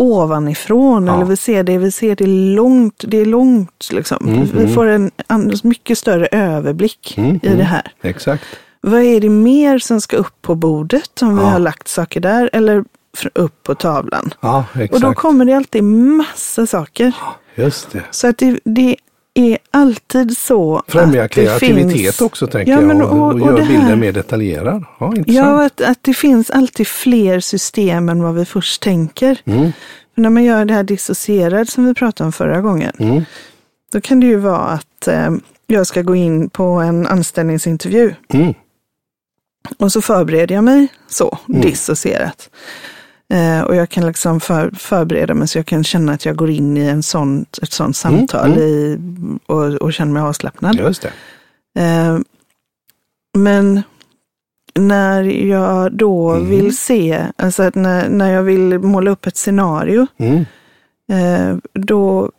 ovanifrån, 0.00 1.06
Ja. 1.06 1.14
eller 1.14 1.24
vi 1.24 1.36
ser 1.36 1.62
det, 1.62 1.78
vi 1.78 1.90
ser 1.90 2.16
det 2.16 2.26
långt, 2.26 3.04
det 3.06 3.16
är 3.18 3.24
långt 3.24 3.88
liksom. 3.92 4.28
Mm, 4.28 4.44
vi 4.54 4.60
mm. 4.62 4.74
får 4.74 4.86
en 4.86 5.10
an- 5.26 5.52
mycket 5.64 5.98
större 5.98 6.26
överblick 6.26 7.14
Mm, 7.18 7.40
i 7.42 7.46
mm. 7.46 7.58
det 7.58 7.64
här. 7.64 7.92
Exakt. 8.02 8.44
Vad 8.80 9.02
är 9.02 9.20
det 9.20 9.28
mer 9.28 9.78
som 9.78 10.00
ska 10.00 10.16
upp 10.16 10.42
på 10.42 10.54
bordet 10.54 11.22
om 11.22 11.36
vi 11.36 11.42
Ja. 11.42 11.48
har 11.48 11.58
lagt 11.58 11.88
saker 11.88 12.20
där, 12.20 12.50
eller 12.52 12.84
upp 13.34 13.62
på 13.62 13.74
tavlan? 13.74 14.34
Ja, 14.40 14.64
Och 14.74 14.80
exakt. 14.80 15.02
då 15.02 15.14
kommer 15.14 15.44
det 15.44 15.52
alltid 15.56 15.84
massa 15.84 16.66
saker. 16.66 17.12
Just 17.54 17.90
det. 17.92 18.02
Så 18.10 18.26
att 18.28 18.38
det, 18.38 18.60
det 18.64 18.96
är 19.38 19.58
alltid 19.70 20.38
så 20.38 20.82
Främja 20.88 21.28
kreativitet 21.28 21.92
finns, 21.92 22.20
också 22.20 22.46
tänker 22.46 22.72
Ja, 22.72 22.78
jag 22.78 22.86
men 22.86 23.02
och, 23.02 23.10
och- 23.12 23.18
och, 23.18 23.32
och 23.34 23.40
gör 23.40 23.66
bilden 23.66 24.00
mer 24.00 24.12
detaljerad. 24.12 24.84
Ja. 25.00 25.14
Ja, 25.26 25.64
att, 25.64 25.80
att 25.80 25.98
det 26.02 26.14
finns 26.14 26.50
alltid 26.50 26.86
fler 26.86 27.40
system 27.40 28.08
än 28.08 28.22
vad 28.22 28.34
vi 28.34 28.44
först 28.44 28.82
tänker. 28.82 29.38
Mm, 29.44 29.72
För 30.14 30.22
när 30.22 30.30
man 30.30 30.44
gör 30.44 30.64
det 30.64 30.74
här 30.74 30.82
dissocierad 30.82 31.68
som 31.68 31.86
vi 31.86 31.94
pratade 31.94 32.26
om 32.26 32.32
förra 32.32 32.60
gången, 32.60 32.92
mm, 32.98 33.22
då 33.92 34.00
kan 34.00 34.20
det 34.20 34.26
ju 34.26 34.36
vara 34.36 34.58
att 34.58 35.08
eh, 35.08 35.30
jag 35.66 35.86
ska 35.86 36.02
gå 36.02 36.14
in 36.16 36.50
på 36.50 36.64
en 36.64 37.06
anställningsintervju 37.06 38.14
mm, 38.32 38.54
och 39.78 39.92
så 39.92 40.02
förbereder 40.02 40.54
jag 40.54 40.64
mig 40.64 40.88
så, 41.08 41.38
Mm. 41.48 41.60
dissocierat. 41.60 42.50
Eh, 43.34 43.60
och 43.62 43.76
jag 43.76 43.88
kan 43.88 44.06
liksom 44.06 44.40
för, 44.40 44.70
förbereda 44.70 45.34
mig 45.34 45.48
så 45.48 45.58
jag 45.58 45.66
kan 45.66 45.84
känna 45.84 46.12
att 46.12 46.24
jag 46.24 46.36
går 46.36 46.50
in 46.50 46.76
i 46.76 46.80
en 46.86 47.02
sån, 47.02 47.46
ett 47.62 47.72
sånt 47.72 47.96
samtal 47.96 48.52
mm. 48.52 48.58
I, 48.62 48.98
och, 49.46 49.64
och 49.74 49.92
känner 49.92 50.12
mig 50.12 50.22
avslappnad. 50.22 50.76
just. 50.76 51.04
Eh, 51.78 52.18
men 53.38 53.82
när 54.74 55.22
jag 55.22 55.92
då 55.92 56.30
Mm. 56.30 56.50
vill 56.50 56.76
se, 56.76 57.22
alltså 57.36 57.62
att 57.62 57.74
när, 57.74 58.08
när 58.08 58.32
jag 58.32 58.42
vill 58.42 58.78
måla 58.78 59.10
upp 59.10 59.26
ett 59.26 59.36
scenario 59.36 60.06
Mm, 60.18 60.44
eh, 61.12 61.56
då, 61.72 62.30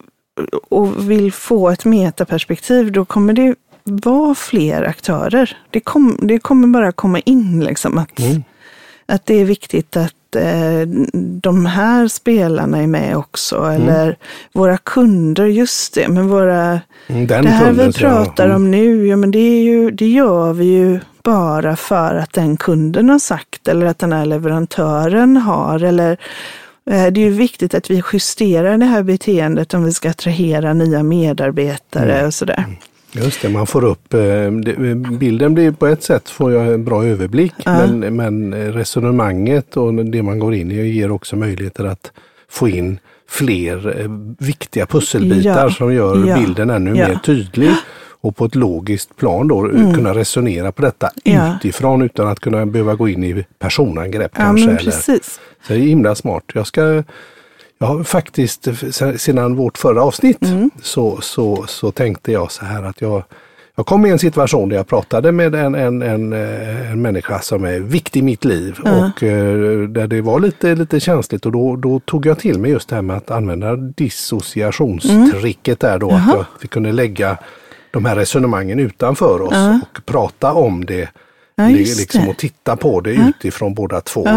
och 0.70 1.12
vill 1.12 1.32
få 1.34 1.70
ett 1.70 1.86
metaperspektiv, 1.86 2.92
då 2.92 3.06
kommer 3.06 3.34
det 3.34 3.56
vara 3.84 4.36
fler 4.36 4.84
aktörer. 4.84 5.58
Det, 5.70 5.80
kom, 5.80 6.18
det 6.22 6.40
kommer 6.40 6.68
bara 6.68 6.92
komma 6.92 7.20
in 7.20 7.60
liksom 7.64 7.98
att, 7.98 8.20
mm, 8.20 8.44
att 9.10 9.26
det 9.26 9.34
är 9.42 9.46
viktigt 9.46 9.98
att 9.98 10.36
eh, 10.36 10.88
de 11.42 11.66
här 11.66 12.08
spelarna 12.08 12.78
är 12.78 12.88
med 12.88 13.18
också. 13.18 13.58
Mm. 13.58 13.82
Eller 13.82 14.18
våra 14.54 14.78
kunder, 14.78 15.46
just 15.46 15.94
det, 15.94 16.08
men 16.08 16.28
våra 16.28 16.82
mm. 17.08 17.28
Den 17.28 17.44
det 17.44 17.50
här 17.50 17.66
kunden 17.68 17.88
vi 17.88 17.94
pratar 17.94 18.46
Mm. 18.46 18.56
om 18.56 18.72
nu, 18.72 19.08
ja 19.08 19.16
men 19.16 19.32
det, 19.32 19.40
är 19.40 19.64
ju, 19.64 19.92
det 19.92 20.08
gör 20.08 20.54
vi 20.54 20.66
ju 20.66 21.00
bara 21.24 21.76
för 21.76 22.16
att 22.16 22.34
den 22.34 22.58
kunden 22.58 23.10
har 23.10 23.20
sagt 23.20 23.68
eller 23.68 23.86
att 23.86 24.00
den 24.00 24.14
här 24.14 24.26
leverantören 24.26 25.38
har. 25.38 25.84
Eller, 25.84 26.12
eh, 26.90 27.08
det 27.08 27.22
är 27.22 27.26
ju 27.26 27.30
viktigt 27.30 27.74
att 27.74 27.92
vi 27.92 28.04
justerar 28.14 28.78
det 28.78 28.86
här 28.86 29.04
beteendet 29.04 29.74
om 29.74 29.84
vi 29.84 29.92
ska 29.94 30.10
attrahera 30.10 30.74
nya 30.74 31.04
medarbetare 31.04 32.14
Mm. 32.14 32.28
och 32.28 32.34
sådär. 32.34 32.66
Just 33.12 33.42
det, 33.42 33.50
man 33.50 33.68
får 33.68 33.84
upp 33.84 34.14
eh, 34.14 34.52
bilden 35.20 35.54
blir 35.54 35.72
på 35.72 35.88
ett 35.88 36.04
sätt 36.04 36.30
får 36.30 36.52
jag 36.54 36.74
en 36.74 36.84
bra 36.86 37.06
överblick 37.06 37.54
Ja. 37.66 37.88
men, 37.88 38.16
men 38.16 38.54
resonemanget 38.74 39.78
och 39.78 39.94
det 40.06 40.24
man 40.24 40.40
går 40.40 40.54
in 40.56 40.72
i 40.72 40.88
ger 40.90 41.12
också 41.12 41.36
möjligheter 41.36 41.86
att 41.86 42.12
få 42.50 42.70
in 42.70 43.00
fler 43.30 44.00
eh, 44.02 44.08
viktiga 44.48 44.86
pusselbitar 44.86 45.64
Ja. 45.64 45.70
som 45.72 45.94
gör 45.94 46.28
Ja. 46.28 46.38
bilden 46.38 46.70
ännu. 46.70 46.92
Mm. 46.92 47.10
mer 47.10 47.20
tydlig 47.24 47.72
och 48.22 48.36
på 48.36 48.46
ett 48.46 48.56
logiskt 48.56 49.16
plan 49.18 49.48
då 49.48 49.70
kunna 49.96 50.14
resonera 50.14 50.72
på 50.72 50.82
detta 50.82 51.10
Ja. 51.24 51.56
utifrån 51.56 52.02
utan 52.02 52.28
att 52.28 52.40
kunna 52.40 52.66
behöva 52.66 52.96
gå 52.96 53.10
in 53.10 53.24
i 53.24 53.46
personangrepp 53.60 54.32
Ja, 54.36 54.42
kanske. 54.44 54.66
men 54.68 54.78
eller, 54.78 54.92
precis. 54.92 55.40
så 55.68 55.74
det 55.74 55.80
är 55.80 55.84
himla 55.84 56.16
smart. 56.16 56.44
Jag 56.54 56.68
ska 56.68 57.04
jag 57.80 57.88
har 57.88 58.04
faktiskt 58.04 58.68
se- 58.92 59.18
sedan 59.18 59.56
vårt 59.56 59.78
förra 59.78 60.04
avsnitt 60.04 60.42
Mm. 60.44 60.70
så, 60.82 61.22
så, 61.22 61.66
så 61.68 61.92
tänkte 61.92 62.32
jag 62.32 62.52
så 62.52 62.66
här 62.66 62.84
att 62.84 63.02
jag, 63.02 63.24
jag 63.76 63.86
kom 63.86 64.06
i 64.06 64.10
en 64.10 64.20
situation 64.20 64.70
där 64.70 64.76
jag 64.76 64.88
pratade 64.88 65.32
med 65.32 65.56
en, 65.56 65.76
en, 65.76 66.02
en, 66.02 66.34
eh, 66.34 66.92
en 66.92 67.02
människa 67.02 67.40
som 67.40 67.64
är 67.66 67.80
viktig 67.80 68.20
i 68.20 68.24
mitt 68.24 68.46
liv 68.46 68.80
och 68.82 69.24
eh, 69.24 69.80
där 69.90 70.08
det 70.08 70.22
var 70.22 70.40
lite, 70.40 70.76
lite 70.76 71.00
känsligt 71.00 71.46
och 71.46 71.52
då, 71.52 71.76
då 71.76 72.00
tog 72.00 72.26
jag 72.26 72.40
till 72.40 72.60
mig 72.60 72.72
just 72.72 72.90
det 72.90 72.96
här 72.96 73.02
med 73.02 73.18
att 73.18 73.32
använda 73.32 73.76
dissociationstricket 73.76 75.80
där 75.80 76.00
då. 76.00 76.12
Att 76.12 76.28
jag, 76.28 76.46
vi 76.62 76.68
kunde 76.68 76.92
lägga 76.92 77.38
de 77.92 78.06
här 78.06 78.16
resonemangen 78.16 78.80
utanför 78.80 79.42
oss 79.42 79.54
och 79.82 80.06
prata 80.06 80.54
om 80.54 80.86
det. 80.86 81.10
Ja, 81.60 81.68
liksom 81.68 82.24
det. 82.24 82.30
och 82.30 82.38
titta 82.38 82.76
på 82.76 83.02
det 83.02 83.14
utifrån 83.14 83.74
båda 83.74 84.02
två. 84.02 84.28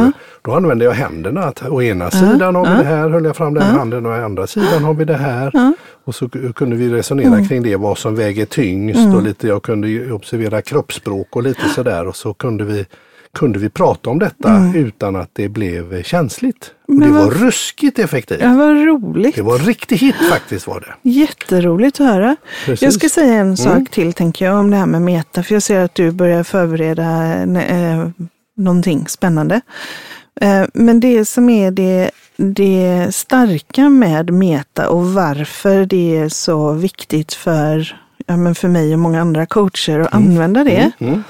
Då 0.42 0.52
använde 0.54 0.84
jag 0.84 0.92
händerna. 0.92 1.44
Att 1.44 1.62
å 1.68 1.82
ena 1.82 2.10
sidan 2.10 2.54
har 2.54 2.64
vi 2.76 2.82
det 2.82 2.88
här, 2.88 3.08
höll 3.08 3.24
jag 3.24 3.36
fram 3.36 3.54
den 3.54 3.62
handen 3.62 4.06
och 4.06 4.12
å 4.12 4.24
andra 4.24 4.46
sidan 4.46 4.84
har 4.84 4.94
vi 4.94 5.04
det 5.04 5.16
här. 5.16 5.72
Och 6.04 6.14
så 6.14 6.28
kunde 6.28 6.76
vi 6.76 6.88
resonera 6.88 7.44
kring 7.44 7.62
det, 7.62 7.76
vad 7.76 7.98
som 7.98 8.14
väger 8.16 8.46
tyngst 8.46 9.14
och 9.14 9.22
lite, 9.22 9.48
jag 9.48 9.62
kunde 9.62 10.12
observera 10.12 10.62
kroppsspråk 10.62 11.36
och 11.36 11.42
lite 11.42 11.68
sådär. 11.68 12.06
Och 12.08 12.16
så 12.16 12.34
kunde 12.34 12.64
vi 12.64 12.86
kunde 13.38 13.58
vi 13.58 13.68
prata 13.70 14.10
om 14.10 14.18
detta 14.18 14.72
utan 14.74 15.16
att 15.16 15.30
det 15.32 15.48
blev 15.48 16.02
känsligt. 16.02 16.70
Och 16.88 17.00
det 17.00 17.08
var 17.08 17.18
vad- 17.24 17.40
ruskigt 17.40 17.98
effektivt. 17.98 18.40
Ja, 18.42 18.54
vad 18.54 18.76
roligt. 18.86 19.34
Det 19.36 19.42
var 19.42 19.58
en 19.58 19.64
riktig 19.64 19.96
hit 19.96 20.14
faktiskt 20.30 20.66
var 20.66 20.80
det. 20.80 21.10
Jätteroligt 21.10 22.00
att 22.00 22.06
höra. 22.06 22.36
Precis. 22.64 22.82
Jag 22.82 22.92
ska 22.92 23.08
säga 23.08 23.34
en 23.34 23.56
sak 23.56 23.72
Mm. 23.72 23.86
till 23.86 24.12
tänker 24.12 24.44
jag 24.44 24.58
om 24.58 24.70
det 24.70 24.76
här 24.76 24.86
med 24.86 25.02
meta. 25.02 25.42
För 25.42 25.54
jag 25.54 25.62
ser 25.62 25.80
att 25.80 25.94
du 25.94 26.10
börjar 26.10 26.42
förbereda 26.44 27.34
eh, 27.62 28.08
någonting 28.56 29.06
spännande. 29.08 29.60
Eh, 30.40 30.64
men 30.74 31.00
det 31.00 31.24
som 31.24 31.50
är 31.50 31.70
det, 31.70 32.10
det 32.36 33.06
starka 33.14 33.88
med 33.88 34.30
meta 34.32 34.88
och 34.88 35.06
varför 35.12 35.86
det 35.86 36.16
är 36.16 36.28
så 36.28 36.72
viktigt 36.72 37.32
för, 37.34 38.00
ja, 38.26 38.36
men 38.36 38.54
för 38.54 38.68
mig 38.68 38.92
och 38.92 38.98
många 38.98 39.20
andra 39.20 39.46
coacher 39.46 40.00
att 40.00 40.14
använda 40.14 40.64
det. 40.64 40.90
Mm. 40.98 41.22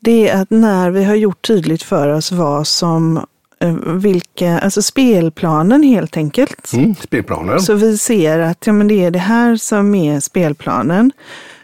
Det 0.00 0.28
är 0.28 0.42
att 0.42 0.50
när 0.50 0.90
vi 0.90 1.04
har 1.04 1.14
gjort 1.14 1.46
tydligt 1.46 1.82
för 1.82 2.08
oss 2.08 2.32
vad 2.32 2.66
som, 2.66 3.16
eh, 3.60 3.74
vilka, 3.86 4.58
alltså 4.58 4.82
spelplanen 4.82 5.82
helt 5.82 6.16
enkelt. 6.16 6.72
Mm. 6.72 6.94
Spelplanen. 6.94 7.60
Så 7.60 7.74
vi 7.74 7.98
ser 7.98 8.38
att 8.38 8.66
ja, 8.66 8.72
men 8.72 8.88
det 8.88 9.04
är 9.04 9.10
det 9.10 9.18
här 9.18 9.56
som 9.56 9.94
är 9.94 10.20
spelplanen. 10.20 11.12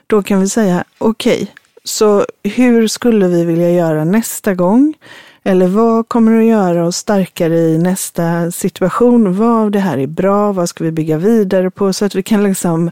Då 0.06 0.22
kan 0.22 0.40
vi 0.40 0.48
säga 0.48 0.84
okej, 0.98 1.54
så 1.84 2.26
hur 2.42 2.88
skulle 2.88 3.28
vi 3.28 3.44
vilja 3.44 3.70
göra 3.70 4.04
nästa 4.04 4.54
gång? 4.54 4.94
Eller 5.44 5.66
vad 5.66 6.08
kommer 6.08 6.38
att 6.38 6.46
göra 6.46 6.86
oss 6.86 6.96
starkare 6.96 7.58
i 7.58 7.78
nästa 7.78 8.50
situation? 8.50 9.36
Vad 9.36 9.62
av 9.62 9.70
det 9.70 9.78
här 9.78 9.98
är 9.98 10.06
bra? 10.06 10.52
Vad 10.52 10.68
ska 10.68 10.84
vi 10.84 10.90
bygga 10.90 11.18
vidare 11.18 11.70
på? 11.70 11.92
Så 11.92 12.04
att 12.04 12.14
vi 12.14 12.22
kan 12.22 12.44
liksom 12.44 12.90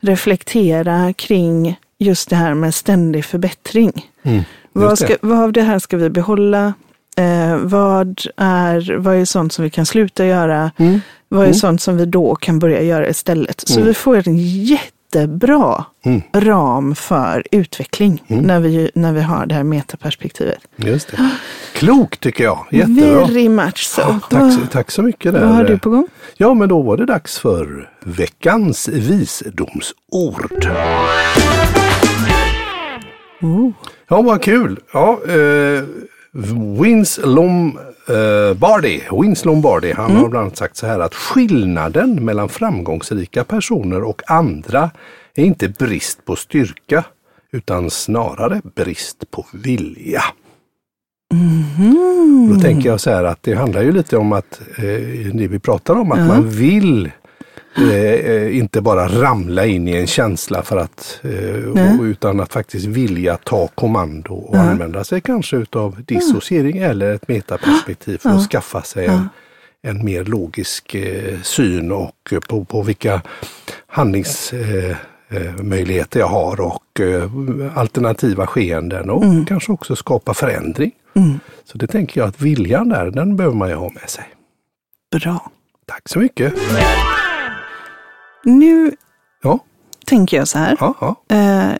reflektera 0.00 1.12
kring 1.12 1.78
just 1.98 2.30
det 2.30 2.36
här 2.36 2.54
med 2.54 2.74
ständig 2.74 3.24
förbättring. 3.24 4.10
Mm. 4.22 4.42
Vad, 4.74 4.98
ska, 4.98 5.16
vad 5.20 5.38
av 5.38 5.52
det 5.52 5.62
här 5.62 5.78
ska 5.78 5.96
vi 5.96 6.10
behålla? 6.10 6.74
Eh, 7.16 7.56
vad, 7.56 8.20
är, 8.36 8.96
vad 8.98 9.16
är 9.16 9.24
sånt 9.24 9.52
som 9.52 9.64
vi 9.64 9.70
kan 9.70 9.86
sluta 9.86 10.26
göra? 10.26 10.70
Mm. 10.76 11.00
Vad 11.28 11.46
är 11.48 11.52
sånt 11.52 11.80
som 11.82 11.96
vi 11.96 12.06
då 12.06 12.34
kan 12.34 12.58
börja 12.58 12.82
göra 12.82 13.08
istället? 13.08 13.60
Så 13.68 13.80
vi 13.80 13.94
får 13.94 14.28
en 14.28 14.36
jättebra 14.64 15.84
Mm. 16.04 16.22
ram 16.34 16.94
för 16.94 17.42
utveckling 17.50 18.22
när, 18.26 18.60
vi, 18.60 18.90
när 18.94 19.12
vi 19.12 19.20
har 19.22 19.46
det 19.46 19.54
här 19.54 19.62
metaperspektivet. 19.62 20.58
Just 20.76 21.08
det. 21.10 21.30
Klokt 21.74 22.20
tycker 22.20 22.44
jag. 22.44 22.66
Jättebra. 22.70 23.26
Very 23.26 23.48
much 23.48 23.78
so. 23.86 24.02
Tack, 24.30 24.52
så- 24.52 24.66
tack 24.72 24.90
så 24.90 25.02
mycket. 25.02 25.32
Där. 25.32 25.40
Vad 25.40 25.54
har 25.54 25.64
du 25.64 25.78
på 25.78 25.90
gång? 25.90 26.06
Ja, 26.36 26.54
men 26.54 26.68
då 26.68 26.82
var 26.82 26.96
det 26.96 27.06
dags 27.06 27.38
för 27.38 27.90
veckans 28.04 28.88
visdomsord. 28.88 30.68
Oh. 33.40 33.70
Ja, 34.08 34.22
vad 34.22 34.42
kul. 34.42 34.80
Ja, 34.92 35.18
eh, 35.28 35.82
Vince 36.82 37.26
Lombardi, 37.26 39.02
Vince 39.22 39.46
Lombardi, 39.46 39.92
han 39.92 40.10
Mm. 40.10 40.22
har 40.22 40.28
bland 40.28 40.42
annat 40.46 40.56
sagt 40.56 40.76
så 40.76 40.86
här 40.86 41.00
att 41.00 41.14
skillnaden 41.14 42.24
mellan 42.24 42.48
framgångsrika 42.48 43.44
personer 43.44 44.02
och 44.02 44.22
andra 44.30 44.90
är 45.34 45.44
inte 45.44 45.68
brist 45.68 46.24
på 46.24 46.36
styrka 46.36 47.04
utan 47.52 47.90
snarare 47.90 48.60
brist 48.76 49.30
på 49.30 49.46
vilja. 49.52 50.22
Mhm. 51.32 52.54
Då 52.54 52.60
tänker 52.60 52.88
jag 52.88 53.00
så 53.00 53.10
här 53.10 53.24
att 53.24 53.42
det 53.42 53.54
handlar 53.54 53.82
ju 53.82 53.92
lite 53.92 54.16
om 54.16 54.32
att 54.32 54.60
eh, 54.76 54.84
det 55.34 55.48
vi 55.48 55.58
pratar 55.58 55.94
om, 55.94 56.12
att 56.12 56.28
man 56.28 56.48
vill 56.50 57.10
eh, 57.76 57.92
eh, 57.92 58.58
inte 58.58 58.80
bara 58.80 59.08
ramla 59.08 59.66
in 59.66 59.88
i 59.88 59.96
en 59.96 60.06
känsla 60.06 60.62
för 60.62 60.76
att, 60.76 61.20
eh, 61.22 61.98
och, 61.98 62.02
utan 62.02 62.40
att 62.40 62.52
faktiskt 62.52 62.86
vilja 62.86 63.36
ta 63.36 63.68
kommando 63.68 64.34
och 64.34 64.56
använda 64.56 65.04
sig 65.04 65.20
kanske 65.20 65.56
utav 65.56 66.02
dissociering 66.06 66.78
eller 66.78 67.14
ett 67.14 67.28
metaperspektiv 67.28 68.18
för 68.18 68.30
att 68.30 68.48
skaffa 68.48 68.82
sig 68.82 69.06
en, 69.06 69.28
en 69.82 70.04
mer 70.04 70.24
logisk 70.24 70.94
eh, 70.94 71.40
syn 71.42 71.92
och 71.92 72.32
eh, 72.32 72.40
på, 72.40 72.64
på 72.64 72.82
vilka 72.82 73.22
handlingsmöjligheter 73.86 76.18
eh, 76.18 76.20
jag 76.20 76.28
har 76.28 76.60
och 76.60 77.00
alternativa 77.74 78.46
skeenden 78.46 79.10
och 79.10 79.48
kanske 79.48 79.72
också 79.72 79.96
skapa 79.96 80.34
förändring. 80.34 80.92
Så 81.64 81.78
det 81.78 81.86
tänker 81.86 82.20
jag 82.20 82.28
att 82.28 82.40
viljan 82.40 82.88
där, 82.88 83.10
den 83.10 83.36
behöver 83.36 83.56
man 83.56 83.68
ju 83.68 83.74
ha 83.74 83.90
med 83.90 84.10
sig. 84.10 84.24
Bra. 85.16 85.50
Tack 85.86 86.08
så 86.08 86.18
mycket. 86.18 86.54
Nu 88.44 88.92
Ja, 89.42 89.58
tänker 90.06 90.36
jag 90.36 90.48
så 90.48 90.58
här. 90.58 90.76
ja. 90.80 91.16
Eh, 91.30 91.72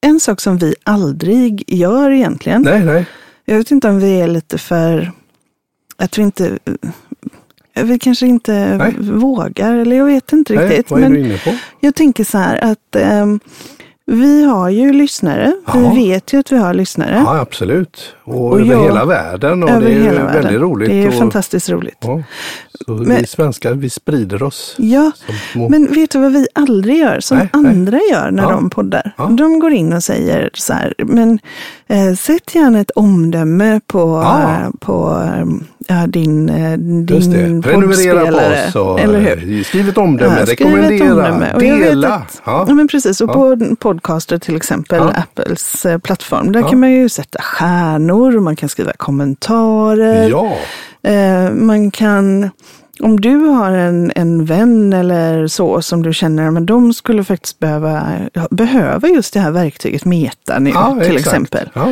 en 0.00 0.20
sak 0.20 0.40
som 0.40 0.58
vi 0.58 0.74
aldrig 0.84 1.64
gör 1.66 2.10
egentligen. 2.10 2.62
Nej, 2.62 2.84
nej. 2.84 3.06
Jag 3.44 3.56
vet 3.58 3.70
inte 3.70 3.88
om 3.88 3.98
vi 3.98 4.20
är 4.20 4.28
lite 4.28 4.58
för, 4.58 5.12
att 5.96 6.18
vi 6.18 6.22
inte, 6.22 6.58
eh, 7.74 7.84
vi 7.84 7.98
kanske 7.98 8.26
inte 8.26 8.76
Nej. 8.76 8.94
vågar, 8.98 9.74
eller 9.74 9.96
jag 9.96 10.04
vet 10.04 10.32
inte 10.32 10.54
nej. 10.54 10.66
riktigt. 10.68 10.90
Vad 10.90 11.00
är 11.00 11.02
men 11.02 11.12
du 11.12 11.20
inne 11.20 11.38
på? 11.38 11.54
jag 11.80 11.94
tänker 11.94 12.24
så 12.24 12.38
här 12.38 12.64
att 12.64 12.96
ehm, 12.96 13.40
vi 14.06 14.44
har 14.44 14.68
ju 14.68 14.92
lyssnare. 14.92 15.54
Ja. 15.66 15.72
Vi 15.94 16.08
vet 16.08 16.32
ju 16.32 16.38
att 16.38 16.52
vi 16.52 16.56
har 16.56 16.74
lyssnare. 16.74 17.22
Ja, 17.26 17.38
absolut. 17.40 18.14
Och, 18.24 18.46
Och 18.46 18.60
över 18.60 18.72
jag- 18.72 18.82
hela 18.84 19.04
världen. 19.04 19.62
Och 19.62 19.68
det 19.68 19.74
är 19.74 19.88
ju 19.90 20.02
världen. 20.02 20.26
väldigt 20.32 20.60
roligt. 20.60 20.88
Det 20.90 21.02
är 21.04 21.08
och, 21.08 21.14
fantastiskt 21.14 21.68
roligt. 21.70 21.98
Ja, 22.00 22.22
så 22.86 22.94
vi 22.94 23.06
Men- 23.06 23.26
svenskar, 23.26 23.72
vi 23.74 23.90
sprider 23.90 24.42
oss. 24.42 24.74
Ja, 24.78 25.12
men 25.54 25.86
vet 25.92 26.10
du 26.10 26.18
vad 26.18 26.32
vi 26.32 26.46
aldrig 26.54 26.98
gör, 26.98 27.20
som 27.20 27.38
Nej, 27.38 27.48
nej. 27.54 27.66
andra 27.70 27.98
gör 28.12 28.30
när 28.30 28.42
Ja. 28.42 28.50
de 28.50 28.70
poddar? 28.70 29.12
Ja. 29.18 29.24
De 29.24 29.58
går 29.58 29.72
in 29.72 29.92
och 29.92 30.02
säger 30.04 30.50
så 30.54 30.72
här, 30.72 30.94
men 30.98 31.38
eh, 31.86 32.14
sätt 32.14 32.54
gärna 32.54 32.80
ett 32.80 32.90
omdöme 32.90 33.80
på, 33.86 34.22
eh, 34.22 34.70
på 34.80 35.22
eh, 35.24 35.44
ja, 35.86 36.06
din, 36.06 36.48
eh, 36.48 36.78
din. 36.78 37.62
Prenumerera 37.62 38.20
på 38.32 38.36
oss 38.68 38.76
och 38.76 39.00
Eller 39.00 39.18
hur? 39.20 39.58
eh, 39.58 39.62
skriv 39.64 39.88
ett 39.88 39.98
omdöme, 39.98 40.36
Ja, 40.40 40.46
rekommendera, 40.46 41.32
omdöme. 41.32 41.58
Dela. 41.58 42.08
att- 42.14 42.42
Ja. 42.44 42.64
Ja, 42.68 42.74
men 42.74 42.88
precis. 42.88 43.20
Och 43.20 43.32
på 43.32 43.56
Podcaster 43.78 44.38
till 44.38 44.56
exempel. 44.56 45.02
Apples 45.02 45.86
eh, 45.86 45.98
plattform, 45.98 46.52
där 46.52 46.68
kan 46.68 46.80
man 46.80 46.90
ju 46.92 47.08
sätta 47.08 47.42
stjärnor, 47.42 48.40
man 48.40 48.56
kan 48.56 48.68
skriva 48.68 48.92
kommentarer. 48.96 50.30
Eh, 51.02 51.50
man 51.52 51.90
kan, 51.90 52.50
om 53.00 53.20
du 53.20 53.36
har 53.36 53.70
en, 53.70 54.12
en 54.14 54.44
vän 54.44 54.92
eller 54.92 55.46
så 55.46 55.82
som 55.82 56.02
du 56.02 56.12
känner, 56.12 56.50
men 56.50 56.66
de 56.66 56.92
skulle 56.94 57.24
faktiskt 57.24 57.58
behöva, 57.58 58.02
behöva 58.50 59.08
just 59.08 59.34
det 59.34 59.40
här 59.40 59.50
verktyget 59.50 60.04
Meta 60.04 60.58
nu 60.58 60.70
ja 60.70 60.92
till 61.02 61.16
exakt. 61.16 61.26
exempel. 61.26 61.70
Ja, 61.74 61.86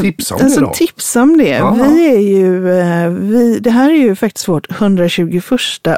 Tipsa 0.00 0.34
om 0.34 0.40
alltså, 0.44 0.60
det 0.60 0.66
då. 0.66 0.72
Tipsa 0.72 1.22
om 1.22 1.38
det. 1.38 1.48
Ja. 1.48 1.70
Vi 1.80 2.14
är 2.14 2.18
ju, 2.20 2.78
eh, 2.80 3.08
vi, 3.10 3.58
det 3.58 3.70
här 3.70 3.90
är 3.90 3.94
ju 3.94 4.14
faktiskt 4.14 4.48
vårt 4.48 4.70
121 4.80 5.44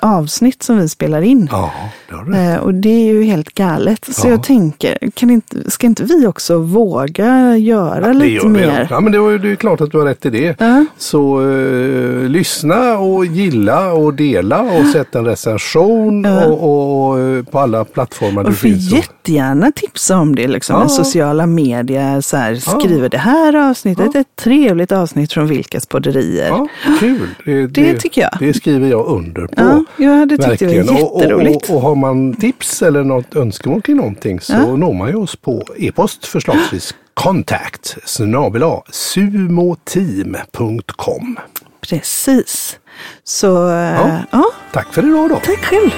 avsnitt 0.02 0.62
som 0.62 0.78
vi 0.78 0.88
spelar 0.88 1.22
in. 1.22 1.48
Ja, 1.52 1.70
det 2.08 2.14
har 2.14 2.24
du. 2.24 2.36
Eh, 2.36 2.56
Och 2.56 2.74
det 2.74 2.88
är 2.88 3.12
ju 3.12 3.22
helt 3.22 3.54
galet. 3.54 4.04
Så 4.14 4.26
Ja. 4.26 4.30
jag 4.30 4.42
tänker, 4.42 4.98
kan 5.14 5.30
inte, 5.30 5.70
ska 5.70 5.86
inte 5.86 6.04
vi 6.04 6.26
också 6.26 6.58
våga 6.58 7.56
göra 7.56 8.06
Det 8.08 8.12
lite 8.14 8.46
mer? 8.46 8.86
Ja, 8.90 9.00
men 9.00 9.12
det, 9.12 9.18
var, 9.18 9.30
ju- 9.30 9.38
det 9.38 9.50
är 9.50 9.56
klart 9.56 9.80
att 9.80 9.90
du 9.90 9.98
har 9.98 10.04
rätt 10.04 10.26
i 10.26 10.30
det. 10.30 10.56
Ja. 10.60 10.84
Så 10.98 11.40
eh, 11.50 12.28
lyssna 12.28 12.98
och 12.98 13.26
gilla 13.26 13.92
och 13.92 14.14
dela 14.14 14.60
och 14.60 14.86
sätt 14.86 15.14
en 15.14 15.24
recension 15.24 16.24
Ja. 16.24 16.44
och, 16.46 16.62
och, 16.62 17.08
och, 17.10 17.20
eh, 17.20 17.42
på 17.44 17.58
alla 17.58 17.84
plattformar 17.84 18.44
du 18.44 18.48
Och 18.50 18.54
får 18.56 18.68
finns. 18.68 18.92
och- 18.92 18.98
jättegärna 18.98 19.72
tipsa 19.72 20.18
om 20.18 20.34
det 20.34 20.48
liksom, 20.48 20.76
Ja. 20.80 20.86
i 20.86 20.88
sociala 20.88 21.46
medier. 21.46 22.20
Så 22.20 22.36
här, 22.36 22.54
skriver 22.54 23.08
det 23.08 23.18
här 23.18 23.41
avsnittet, 23.52 24.10
Ja. 24.14 24.20
ett 24.20 24.36
trevligt 24.36 24.92
avsnitt 24.92 25.32
från 25.32 25.46
Vilkas 25.46 25.86
podderier. 25.86 26.48
Ja, 26.48 26.68
kul. 27.00 27.28
Det, 27.44 27.66
Det 27.66 27.98
tycker 27.98 28.20
jag. 28.20 28.30
Det 28.38 28.54
skriver 28.54 28.88
jag 28.90 29.06
under 29.06 29.46
på. 29.46 29.52
Ja, 29.56 29.84
jag 30.04 30.12
hade 30.16 30.36
tyckt 30.36 30.58
det 30.58 30.66
Verkligen. 30.66 30.86
var 30.86 31.02
Och, 31.02 31.16
och, 31.16 31.22
jätteroligt. 31.22 31.70
och, 31.70 31.76
och 31.76 31.82
har 31.82 31.94
man 31.94 32.34
tips 32.34 32.82
eller 32.82 33.04
något 33.04 33.36
önskemål 33.36 33.82
kring 33.82 33.96
någonting 33.96 34.40
så 34.40 34.52
Ja. 34.52 34.76
når 34.76 34.92
man 34.94 35.08
ju 35.08 35.14
oss 35.16 35.36
på 35.36 35.62
e-post 35.76 36.26
förslagsvis 36.26 36.94
kontakt 37.14 37.96
snabel 38.04 38.62
sumoteam.com. 38.90 41.38
Precis. 41.80 42.78
Så, 43.24 43.46
Ja. 43.46 44.18
ja, 44.30 44.44
Tack 44.72 44.92
för 44.94 45.02
idag 45.08 45.28
då. 45.28 45.36
tack 45.44 45.64
själv. 45.64 45.90